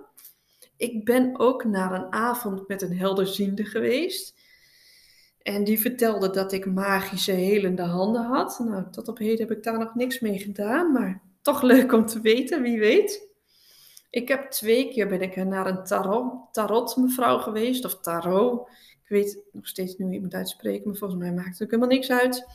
Ik 0.77 1.05
ben 1.05 1.39
ook 1.39 1.63
naar 1.63 1.91
een 1.91 2.13
avond 2.13 2.67
met 2.67 2.81
een 2.81 2.97
helderziende 2.97 3.65
geweest. 3.65 4.41
En 5.41 5.63
die 5.63 5.79
vertelde 5.79 6.29
dat 6.29 6.51
ik 6.51 6.65
magische 6.65 7.31
helende 7.31 7.81
handen 7.81 8.23
had. 8.23 8.59
Nou, 8.59 8.89
tot 8.91 9.07
op 9.07 9.17
heden 9.17 9.47
heb 9.47 9.57
ik 9.57 9.63
daar 9.63 9.79
nog 9.79 9.95
niks 9.95 10.19
mee 10.19 10.39
gedaan, 10.39 10.91
maar 10.91 11.21
toch 11.41 11.61
leuk 11.61 11.91
om 11.91 12.05
te 12.05 12.21
weten, 12.21 12.61
wie 12.61 12.79
weet. 12.79 13.31
Ik 14.09 14.27
heb 14.27 14.51
twee 14.51 14.89
keer 14.89 15.07
ben 15.07 15.21
ik 15.21 15.35
naar 15.35 15.67
een 15.67 15.83
tarot, 15.83 16.33
tarot 16.51 16.97
mevrouw 16.97 17.37
geweest, 17.37 17.85
of 17.85 17.99
tarot. 17.99 18.67
Ik 19.03 19.09
weet 19.09 19.39
nog 19.51 19.67
steeds 19.67 19.91
niet 19.91 19.99
hoe 19.99 20.07
je 20.07 20.13
het 20.13 20.23
moet 20.23 20.33
uitspreken, 20.33 20.87
maar 20.87 20.97
volgens 20.97 21.19
mij 21.19 21.33
maakt 21.33 21.59
het 21.59 21.63
ook 21.63 21.71
helemaal 21.71 21.95
niks 21.95 22.11
uit. 22.11 22.47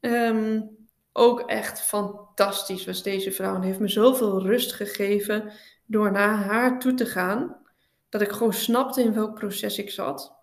Um, 0.00 0.81
ook 1.12 1.40
echt 1.40 1.80
fantastisch 1.80 2.84
was 2.84 3.02
deze 3.02 3.32
vrouw. 3.32 3.54
En 3.54 3.62
heeft 3.62 3.78
me 3.78 3.88
zoveel 3.88 4.42
rust 4.42 4.72
gegeven 4.72 5.52
door 5.86 6.12
naar 6.12 6.34
haar 6.34 6.78
toe 6.78 6.94
te 6.94 7.06
gaan. 7.06 7.56
Dat 8.08 8.20
ik 8.20 8.32
gewoon 8.32 8.52
snapte 8.52 9.02
in 9.02 9.14
welk 9.14 9.34
proces 9.34 9.78
ik 9.78 9.90
zat. 9.90 10.40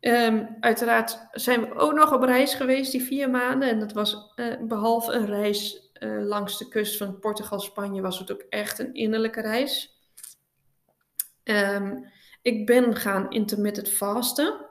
Um, 0.00 0.56
uiteraard 0.60 1.26
zijn 1.32 1.60
we 1.60 1.74
ook 1.74 1.92
nog 1.92 2.12
op 2.12 2.22
reis 2.22 2.54
geweest 2.54 2.92
die 2.92 3.02
vier 3.02 3.30
maanden. 3.30 3.68
En 3.68 3.78
dat 3.78 3.92
was 3.92 4.32
uh, 4.36 4.54
behalve 4.60 5.12
een 5.12 5.26
reis 5.26 5.90
uh, 5.98 6.26
langs 6.26 6.58
de 6.58 6.68
kust 6.68 6.96
van 6.96 7.18
Portugal, 7.18 7.60
Spanje, 7.60 8.00
was 8.00 8.18
het 8.18 8.32
ook 8.32 8.44
echt 8.48 8.78
een 8.78 8.94
innerlijke 8.94 9.40
reis. 9.40 9.98
Um, 11.44 12.04
ik 12.42 12.66
ben 12.66 12.96
gaan 12.96 13.30
intermittent 13.30 13.88
fasten. 13.88 14.66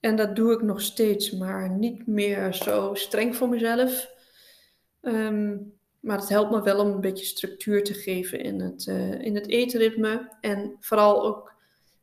En 0.00 0.16
dat 0.16 0.36
doe 0.36 0.52
ik 0.52 0.62
nog 0.62 0.80
steeds, 0.80 1.30
maar 1.30 1.70
niet 1.70 2.06
meer 2.06 2.54
zo 2.54 2.94
streng 2.94 3.36
voor 3.36 3.48
mezelf. 3.48 4.14
Um, 5.06 5.74
maar 6.00 6.18
het 6.18 6.28
helpt 6.28 6.50
me 6.50 6.62
wel 6.62 6.80
om 6.80 6.90
een 6.90 7.00
beetje 7.00 7.24
structuur 7.24 7.84
te 7.84 7.94
geven 7.94 8.40
in 8.40 8.60
het, 8.60 8.86
uh, 8.86 9.20
in 9.20 9.34
het 9.34 9.48
eetritme 9.48 10.30
en 10.40 10.76
vooral 10.80 11.24
ook 11.24 11.52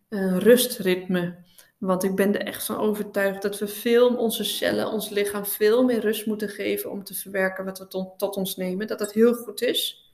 uh, 0.09 0.37
rustritme. 0.37 1.35
Want 1.77 2.03
ik 2.03 2.15
ben 2.15 2.33
er 2.33 2.45
echt 2.45 2.65
van 2.65 2.77
overtuigd 2.77 3.41
dat 3.41 3.59
we 3.59 3.67
veel 3.67 4.15
onze 4.15 4.43
cellen, 4.43 4.91
ons 4.91 5.09
lichaam 5.09 5.45
veel 5.45 5.83
meer 5.83 5.99
rust 5.99 6.25
moeten 6.25 6.49
geven 6.49 6.91
om 6.91 7.03
te 7.03 7.13
verwerken 7.13 7.65
wat 7.65 7.79
we 7.79 7.87
tot, 7.87 8.19
tot 8.19 8.35
ons 8.35 8.55
nemen. 8.55 8.87
Dat 8.87 8.99
dat 8.99 9.13
heel 9.13 9.33
goed 9.33 9.61
is. 9.61 10.11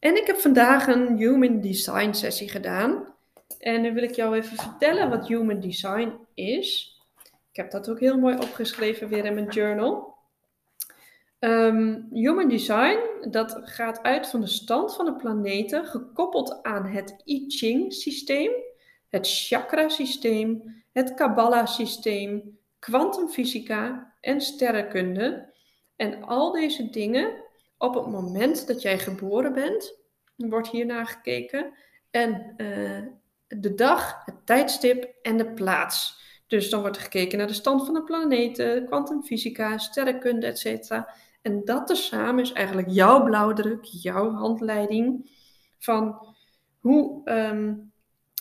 En 0.00 0.16
ik 0.16 0.26
heb 0.26 0.36
vandaag 0.36 0.86
een 0.86 1.16
Human 1.16 1.60
Design 1.60 2.12
sessie 2.12 2.48
gedaan. 2.48 3.14
En 3.58 3.80
nu 3.80 3.94
wil 3.94 4.02
ik 4.02 4.14
jou 4.14 4.36
even 4.36 4.56
vertellen 4.56 5.10
wat 5.10 5.26
Human 5.26 5.60
Design 5.60 6.12
is. 6.34 6.96
Ik 7.50 7.56
heb 7.56 7.70
dat 7.70 7.90
ook 7.90 8.00
heel 8.00 8.18
mooi 8.18 8.34
opgeschreven 8.34 9.08
weer 9.08 9.24
in 9.24 9.34
mijn 9.34 9.48
journal. 9.48 10.15
Um, 11.38 12.08
human 12.12 12.48
design, 12.48 12.98
dat 13.30 13.60
gaat 13.62 14.02
uit 14.02 14.26
van 14.28 14.40
de 14.40 14.46
stand 14.46 14.94
van 14.94 15.04
de 15.04 15.14
planeten, 15.16 15.86
gekoppeld 15.86 16.62
aan 16.62 16.86
het 16.86 17.22
I 17.24 17.44
Ching 17.48 17.92
systeem, 17.92 18.50
het 19.08 19.28
chakra 19.28 19.88
systeem, 19.88 20.62
het 20.92 21.14
Kabbalah 21.14 21.66
systeem, 21.66 22.58
kwantumfysica 22.78 24.14
en 24.20 24.40
sterrenkunde. 24.40 25.54
En 25.96 26.22
al 26.22 26.52
deze 26.52 26.90
dingen, 26.90 27.44
op 27.78 27.94
het 27.94 28.06
moment 28.06 28.66
dat 28.66 28.82
jij 28.82 28.98
geboren 28.98 29.52
bent, 29.52 29.98
wordt 30.36 30.68
hiernaar 30.68 31.06
gekeken. 31.06 31.72
En 32.10 32.54
uh, 32.56 33.02
de 33.60 33.74
dag, 33.74 34.24
het 34.24 34.46
tijdstip 34.46 35.14
en 35.22 35.36
de 35.36 35.52
plaats. 35.52 36.24
Dus 36.46 36.70
dan 36.70 36.80
wordt 36.80 36.96
er 36.96 37.02
gekeken 37.02 37.38
naar 37.38 37.46
de 37.46 37.52
stand 37.52 37.84
van 37.84 37.94
de 37.94 38.04
planeten, 38.04 38.86
kwantumfysica, 38.86 39.78
sterrenkunde, 39.78 40.46
etc. 40.46 40.90
En 41.42 41.64
dat 41.64 41.86
tezamen 41.86 42.42
is 42.44 42.52
eigenlijk 42.52 42.88
jouw 42.90 43.24
blauwdruk, 43.24 43.84
jouw 43.84 44.30
handleiding 44.30 45.30
van 45.78 46.26
hoe 46.80 47.30
um, 47.30 47.92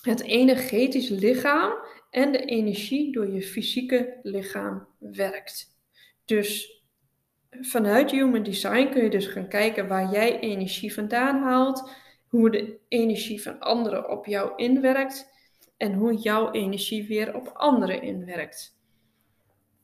het 0.02 0.22
energetisch 0.22 1.10
lichaam 1.10 1.74
en 2.10 2.32
de 2.32 2.46
energie 2.46 3.12
door 3.12 3.28
je 3.28 3.41
fysieke 3.41 4.20
lichaam 4.24 4.88
werkt. 5.00 5.78
Dus 6.26 6.84
vanuit 7.50 8.12
Human 8.12 8.44
Design 8.44 8.89
kun 8.89 9.04
je 9.04 9.10
dus 9.10 9.28
gaan 9.28 9.48
kijken 9.48 9.88
waar 9.88 10.12
jij 10.12 10.39
energie 10.39 10.94
vandaan 10.94 11.41
haalt, 11.41 11.91
hoe 12.28 12.50
de 12.52 12.78
energie 12.88 13.41
van 13.41 13.60
anderen 13.60 14.10
op 14.10 14.26
jou 14.26 14.52
inwerkt 14.56 15.34
en 15.78 15.94
hoe 15.94 16.16
jouw 16.16 16.52
energie 16.52 17.08
weer 17.08 17.36
op 17.36 17.52
anderen 17.54 18.02
inwerkt. 18.02 18.78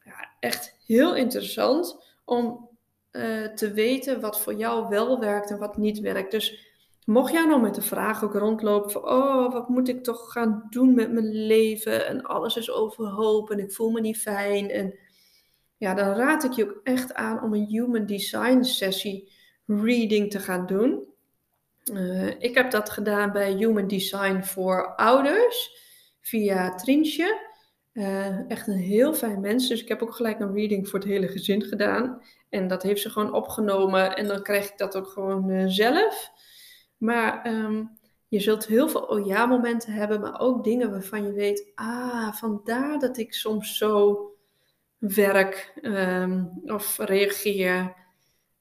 Ja, 0.04 0.30
echt 0.39 0.75
heel 0.86 1.15
interessant 1.15 2.13
om 2.25 2.69
uh, 3.12 3.47
te 3.47 3.71
weten 3.71 4.21
wat 4.21 4.41
voor 4.41 4.54
jou 4.54 4.89
wel 4.89 5.19
werkt 5.19 5.49
en 5.49 5.60
wat 5.60 5.77
niet 5.77 5.99
werkt. 5.99 6.32
Dus 6.32 6.69
mocht 7.06 7.32
jij 7.32 7.45
nou 7.45 7.62
met 7.62 7.75
de 7.75 7.82
vraag 7.82 8.23
ook 8.23 8.34
rondlopen 8.34 8.91
van, 8.91 9.04
oh, 9.04 9.54
wat 9.54 9.69
moet 9.69 9.88
ik 9.88 10.04
toch 10.04 10.32
gaan 10.32 10.67
doen 10.69 10.93
met 10.93 11.12
mijn 11.12 11.45
leven 11.45 12.08
en 12.08 12.21
alles 12.21 12.56
is 12.56 12.71
overhoop 12.71 13.51
en 13.51 13.60
ik 13.60 13.71
voel 13.71 13.89
me 13.89 14.01
niet 14.01 14.17
fijn 14.17 14.69
en 14.69 14.95
ja, 15.77 15.93
dan 15.93 16.15
raad 16.15 16.43
ik 16.43 16.51
je 16.51 16.63
ook 16.63 16.80
echt 16.84 17.13
aan 17.13 17.43
om 17.43 17.54
een 17.54 17.65
Human 17.65 18.06
Design 18.06 18.63
sessie 18.63 19.32
reading 19.65 20.32
te 20.32 20.39
gaan 20.39 20.65
doen. 20.65 21.11
Uh, 21.91 22.27
ik 22.39 22.55
heb 22.55 22.71
dat 22.71 22.89
gedaan 22.89 23.31
bij 23.31 23.51
Human 23.51 23.87
Design 23.87 24.41
voor 24.41 24.95
ouders 24.95 25.77
via 26.21 26.75
Trinsje. 26.75 27.49
Uh, 27.93 28.49
echt 28.49 28.67
een 28.67 28.77
heel 28.77 29.13
fijn 29.13 29.39
mens. 29.39 29.67
Dus 29.67 29.81
ik 29.81 29.87
heb 29.87 30.01
ook 30.01 30.15
gelijk 30.15 30.39
een 30.39 30.53
reading 30.53 30.89
voor 30.89 30.99
het 30.99 31.07
hele 31.07 31.27
gezin 31.27 31.61
gedaan. 31.61 32.21
En 32.49 32.67
dat 32.67 32.83
heeft 32.83 33.01
ze 33.01 33.09
gewoon 33.09 33.33
opgenomen. 33.33 34.15
En 34.15 34.27
dan 34.27 34.43
krijg 34.43 34.69
ik 34.69 34.77
dat 34.77 34.97
ook 34.97 35.07
gewoon 35.07 35.49
uh, 35.49 35.63
zelf. 35.67 36.31
Maar 36.97 37.47
um, 37.47 37.99
je 38.27 38.39
zult 38.39 38.67
heel 38.67 38.89
veel 38.89 39.01
oh 39.01 39.25
ja 39.25 39.45
momenten 39.45 39.93
hebben. 39.93 40.21
Maar 40.21 40.39
ook 40.39 40.63
dingen 40.63 40.91
waarvan 40.91 41.23
je 41.23 41.33
weet. 41.33 41.71
Ah, 41.75 42.33
vandaar 42.33 42.99
dat 42.99 43.17
ik 43.17 43.33
soms 43.33 43.77
zo 43.77 44.25
werk 44.97 45.79
um, 45.81 46.61
of 46.65 46.97
reageer. 46.97 47.95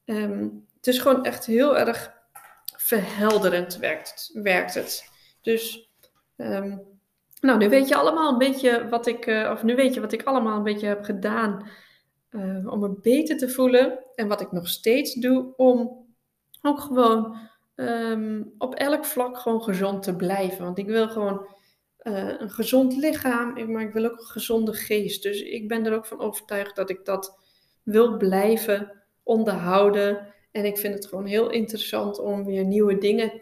Um, 0.04 0.66
het 0.76 0.86
is 0.86 0.98
gewoon 0.98 1.24
echt 1.24 1.46
heel 1.46 1.78
erg 1.78 2.19
verhelderend 2.90 3.76
werkt, 3.76 4.30
werkt 4.32 4.74
het. 4.74 5.10
Dus 5.42 5.90
um, 6.36 6.80
nou, 7.40 7.58
nu 7.58 7.68
weet 7.68 7.88
je 7.88 7.96
allemaal 7.96 8.32
een 8.32 8.38
beetje 8.38 8.88
wat 8.88 9.06
ik, 9.06 9.26
uh, 9.26 9.50
of 9.52 9.62
nu 9.62 9.74
weet 9.74 9.94
je 9.94 10.00
wat 10.00 10.12
ik 10.12 10.22
allemaal 10.22 10.56
een 10.56 10.62
beetje 10.62 10.86
heb 10.86 11.04
gedaan 11.04 11.68
uh, 12.30 12.72
om 12.72 12.80
me 12.80 12.98
beter 13.02 13.36
te 13.36 13.48
voelen. 13.48 13.98
En 14.14 14.28
wat 14.28 14.40
ik 14.40 14.52
nog 14.52 14.68
steeds 14.68 15.14
doe 15.14 15.56
om 15.56 16.06
ook 16.62 16.80
gewoon 16.80 17.36
um, 17.74 18.54
op 18.58 18.74
elk 18.74 19.04
vlak 19.04 19.38
gewoon 19.38 19.62
gezond 19.62 20.02
te 20.02 20.16
blijven. 20.16 20.64
Want 20.64 20.78
ik 20.78 20.86
wil 20.86 21.08
gewoon 21.08 21.46
uh, 22.02 22.40
een 22.40 22.50
gezond 22.50 22.96
lichaam, 22.96 23.72
maar 23.72 23.82
ik 23.82 23.92
wil 23.92 24.04
ook 24.04 24.18
een 24.18 24.26
gezonde 24.26 24.72
geest. 24.72 25.22
Dus 25.22 25.42
ik 25.42 25.68
ben 25.68 25.86
er 25.86 25.94
ook 25.94 26.06
van 26.06 26.20
overtuigd 26.20 26.76
dat 26.76 26.90
ik 26.90 27.04
dat 27.04 27.38
wil 27.82 28.16
blijven 28.16 28.92
onderhouden. 29.22 30.34
En 30.50 30.64
ik 30.64 30.78
vind 30.78 30.94
het 30.94 31.06
gewoon 31.06 31.26
heel 31.26 31.50
interessant 31.50 32.18
om 32.18 32.44
weer 32.44 32.64
nieuwe 32.64 32.98
dingen 32.98 33.32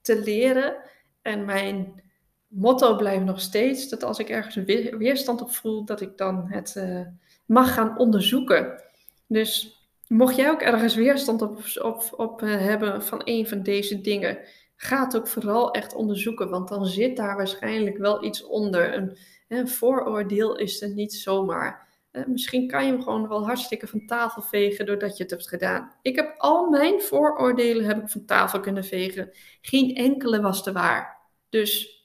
te 0.00 0.20
leren. 0.20 0.76
En 1.22 1.44
mijn 1.44 2.02
motto 2.48 2.96
blijft 2.96 3.24
nog 3.24 3.40
steeds 3.40 3.88
dat 3.88 4.02
als 4.02 4.18
ik 4.18 4.28
ergens 4.28 4.54
weerstand 4.96 5.40
op 5.40 5.50
voel, 5.50 5.84
dat 5.84 6.00
ik 6.00 6.16
dan 6.16 6.46
het 6.48 6.74
uh, 6.78 7.00
mag 7.46 7.74
gaan 7.74 7.98
onderzoeken. 7.98 8.82
Dus 9.26 9.78
mocht 10.08 10.36
jij 10.36 10.50
ook 10.50 10.60
ergens 10.60 10.94
weerstand 10.94 11.42
op, 11.42 11.58
op, 11.82 12.02
op 12.16 12.42
uh, 12.42 12.56
hebben 12.56 13.02
van 13.04 13.20
een 13.24 13.48
van 13.48 13.62
deze 13.62 14.00
dingen, 14.00 14.38
ga 14.76 15.04
het 15.04 15.16
ook 15.16 15.28
vooral 15.28 15.70
echt 15.70 15.94
onderzoeken, 15.94 16.48
want 16.50 16.68
dan 16.68 16.86
zit 16.86 17.16
daar 17.16 17.36
waarschijnlijk 17.36 17.96
wel 17.96 18.24
iets 18.24 18.44
onder. 18.44 18.94
Een, 18.94 19.16
een 19.48 19.68
vooroordeel 19.68 20.56
is 20.56 20.82
er 20.82 20.90
niet 20.90 21.14
zomaar. 21.14 21.87
Uh, 22.12 22.26
misschien 22.26 22.68
kan 22.68 22.86
je 22.86 22.92
hem 22.92 23.02
gewoon 23.02 23.28
wel 23.28 23.46
hartstikke 23.46 23.86
van 23.86 24.06
tafel 24.06 24.42
vegen 24.42 24.86
doordat 24.86 25.16
je 25.16 25.22
het 25.22 25.32
hebt 25.32 25.48
gedaan. 25.48 25.92
Ik 26.02 26.16
heb 26.16 26.34
al 26.38 26.70
mijn 26.70 27.00
vooroordelen 27.00 27.84
heb 27.84 28.02
ik 28.02 28.08
van 28.08 28.24
tafel 28.24 28.60
kunnen 28.60 28.84
vegen. 28.84 29.30
Geen 29.60 29.94
enkele 29.94 30.40
was 30.40 30.62
te 30.62 30.72
waar. 30.72 31.18
Dus 31.48 32.02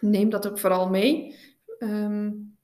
neem 0.00 0.30
dat 0.30 0.48
ook 0.48 0.58
vooral 0.58 0.88
mee. 0.88 1.36
Um, 1.78 2.56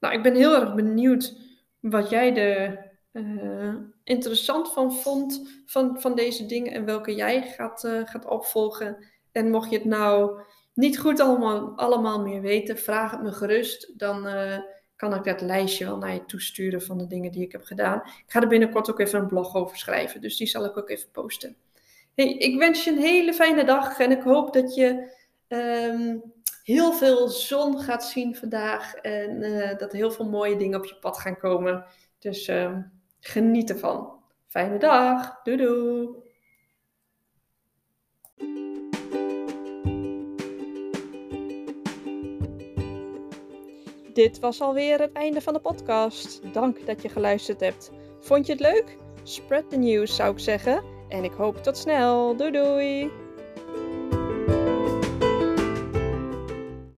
nou, 0.00 0.14
ik 0.14 0.22
ben 0.22 0.34
heel 0.34 0.60
erg 0.60 0.74
benieuwd 0.74 1.36
wat 1.80 2.10
jij 2.10 2.36
er 2.36 2.86
uh, 3.12 3.74
interessant 4.04 4.72
van 4.72 4.92
vond 4.92 5.62
van, 5.66 6.00
van 6.00 6.14
deze 6.14 6.46
dingen 6.46 6.72
en 6.72 6.84
welke 6.84 7.14
jij 7.14 7.42
gaat, 7.42 7.84
uh, 7.84 8.00
gaat 8.04 8.26
opvolgen. 8.26 9.06
En 9.32 9.50
mocht 9.50 9.70
je 9.70 9.76
het 9.76 9.86
nou 9.86 10.40
niet 10.74 10.98
goed 10.98 11.20
allemaal, 11.20 11.76
allemaal 11.76 12.20
meer 12.20 12.40
weten, 12.40 12.78
vraag 12.78 13.10
het 13.10 13.22
me 13.22 13.32
gerust. 13.32 13.98
Dan 13.98 14.26
kan 14.98 15.14
ik 15.14 15.24
dat 15.24 15.40
lijstje 15.40 15.84
wel 15.84 15.98
naar 15.98 16.14
je 16.14 16.24
toesturen 16.24 16.82
van 16.82 16.98
de 16.98 17.06
dingen 17.06 17.32
die 17.32 17.42
ik 17.42 17.52
heb 17.52 17.64
gedaan. 17.64 17.96
Ik 18.04 18.24
ga 18.26 18.40
er 18.40 18.48
binnenkort 18.48 18.90
ook 18.90 19.00
even 19.00 19.20
een 19.20 19.26
blog 19.26 19.54
over 19.54 19.76
schrijven, 19.76 20.20
dus 20.20 20.36
die 20.36 20.46
zal 20.46 20.64
ik 20.64 20.76
ook 20.76 20.90
even 20.90 21.10
posten. 21.10 21.56
Hey, 22.14 22.32
ik 22.32 22.58
wens 22.58 22.84
je 22.84 22.90
een 22.90 22.98
hele 22.98 23.34
fijne 23.34 23.64
dag 23.64 23.98
en 23.98 24.10
ik 24.10 24.22
hoop 24.22 24.52
dat 24.52 24.74
je 24.74 25.10
um, 25.48 26.22
heel 26.62 26.92
veel 26.92 27.28
zon 27.28 27.80
gaat 27.80 28.04
zien 28.04 28.36
vandaag 28.36 28.94
en 28.94 29.42
uh, 29.42 29.78
dat 29.78 29.92
heel 29.92 30.10
veel 30.10 30.28
mooie 30.28 30.56
dingen 30.56 30.78
op 30.78 30.84
je 30.84 30.96
pad 31.00 31.18
gaan 31.18 31.38
komen. 31.38 31.84
Dus 32.18 32.48
uh, 32.48 32.76
geniet 33.20 33.70
ervan. 33.70 34.22
Fijne 34.46 34.78
dag. 34.78 35.42
Doei 35.42 35.56
doei. 35.56 36.27
Dit 44.18 44.38
was 44.38 44.60
alweer 44.60 45.00
het 45.00 45.12
einde 45.12 45.40
van 45.40 45.52
de 45.52 45.60
podcast. 45.60 46.40
Dank 46.52 46.86
dat 46.86 47.02
je 47.02 47.08
geluisterd 47.08 47.60
hebt. 47.60 47.90
Vond 48.20 48.46
je 48.46 48.52
het 48.52 48.60
leuk? 48.60 48.96
Spread 49.22 49.70
the 49.70 49.76
news 49.76 50.16
zou 50.16 50.32
ik 50.32 50.38
zeggen. 50.38 50.84
En 51.08 51.24
ik 51.24 51.32
hoop 51.32 51.56
tot 51.62 51.76
snel. 51.76 52.36
Doei 52.36 52.50
doei. 52.50 53.10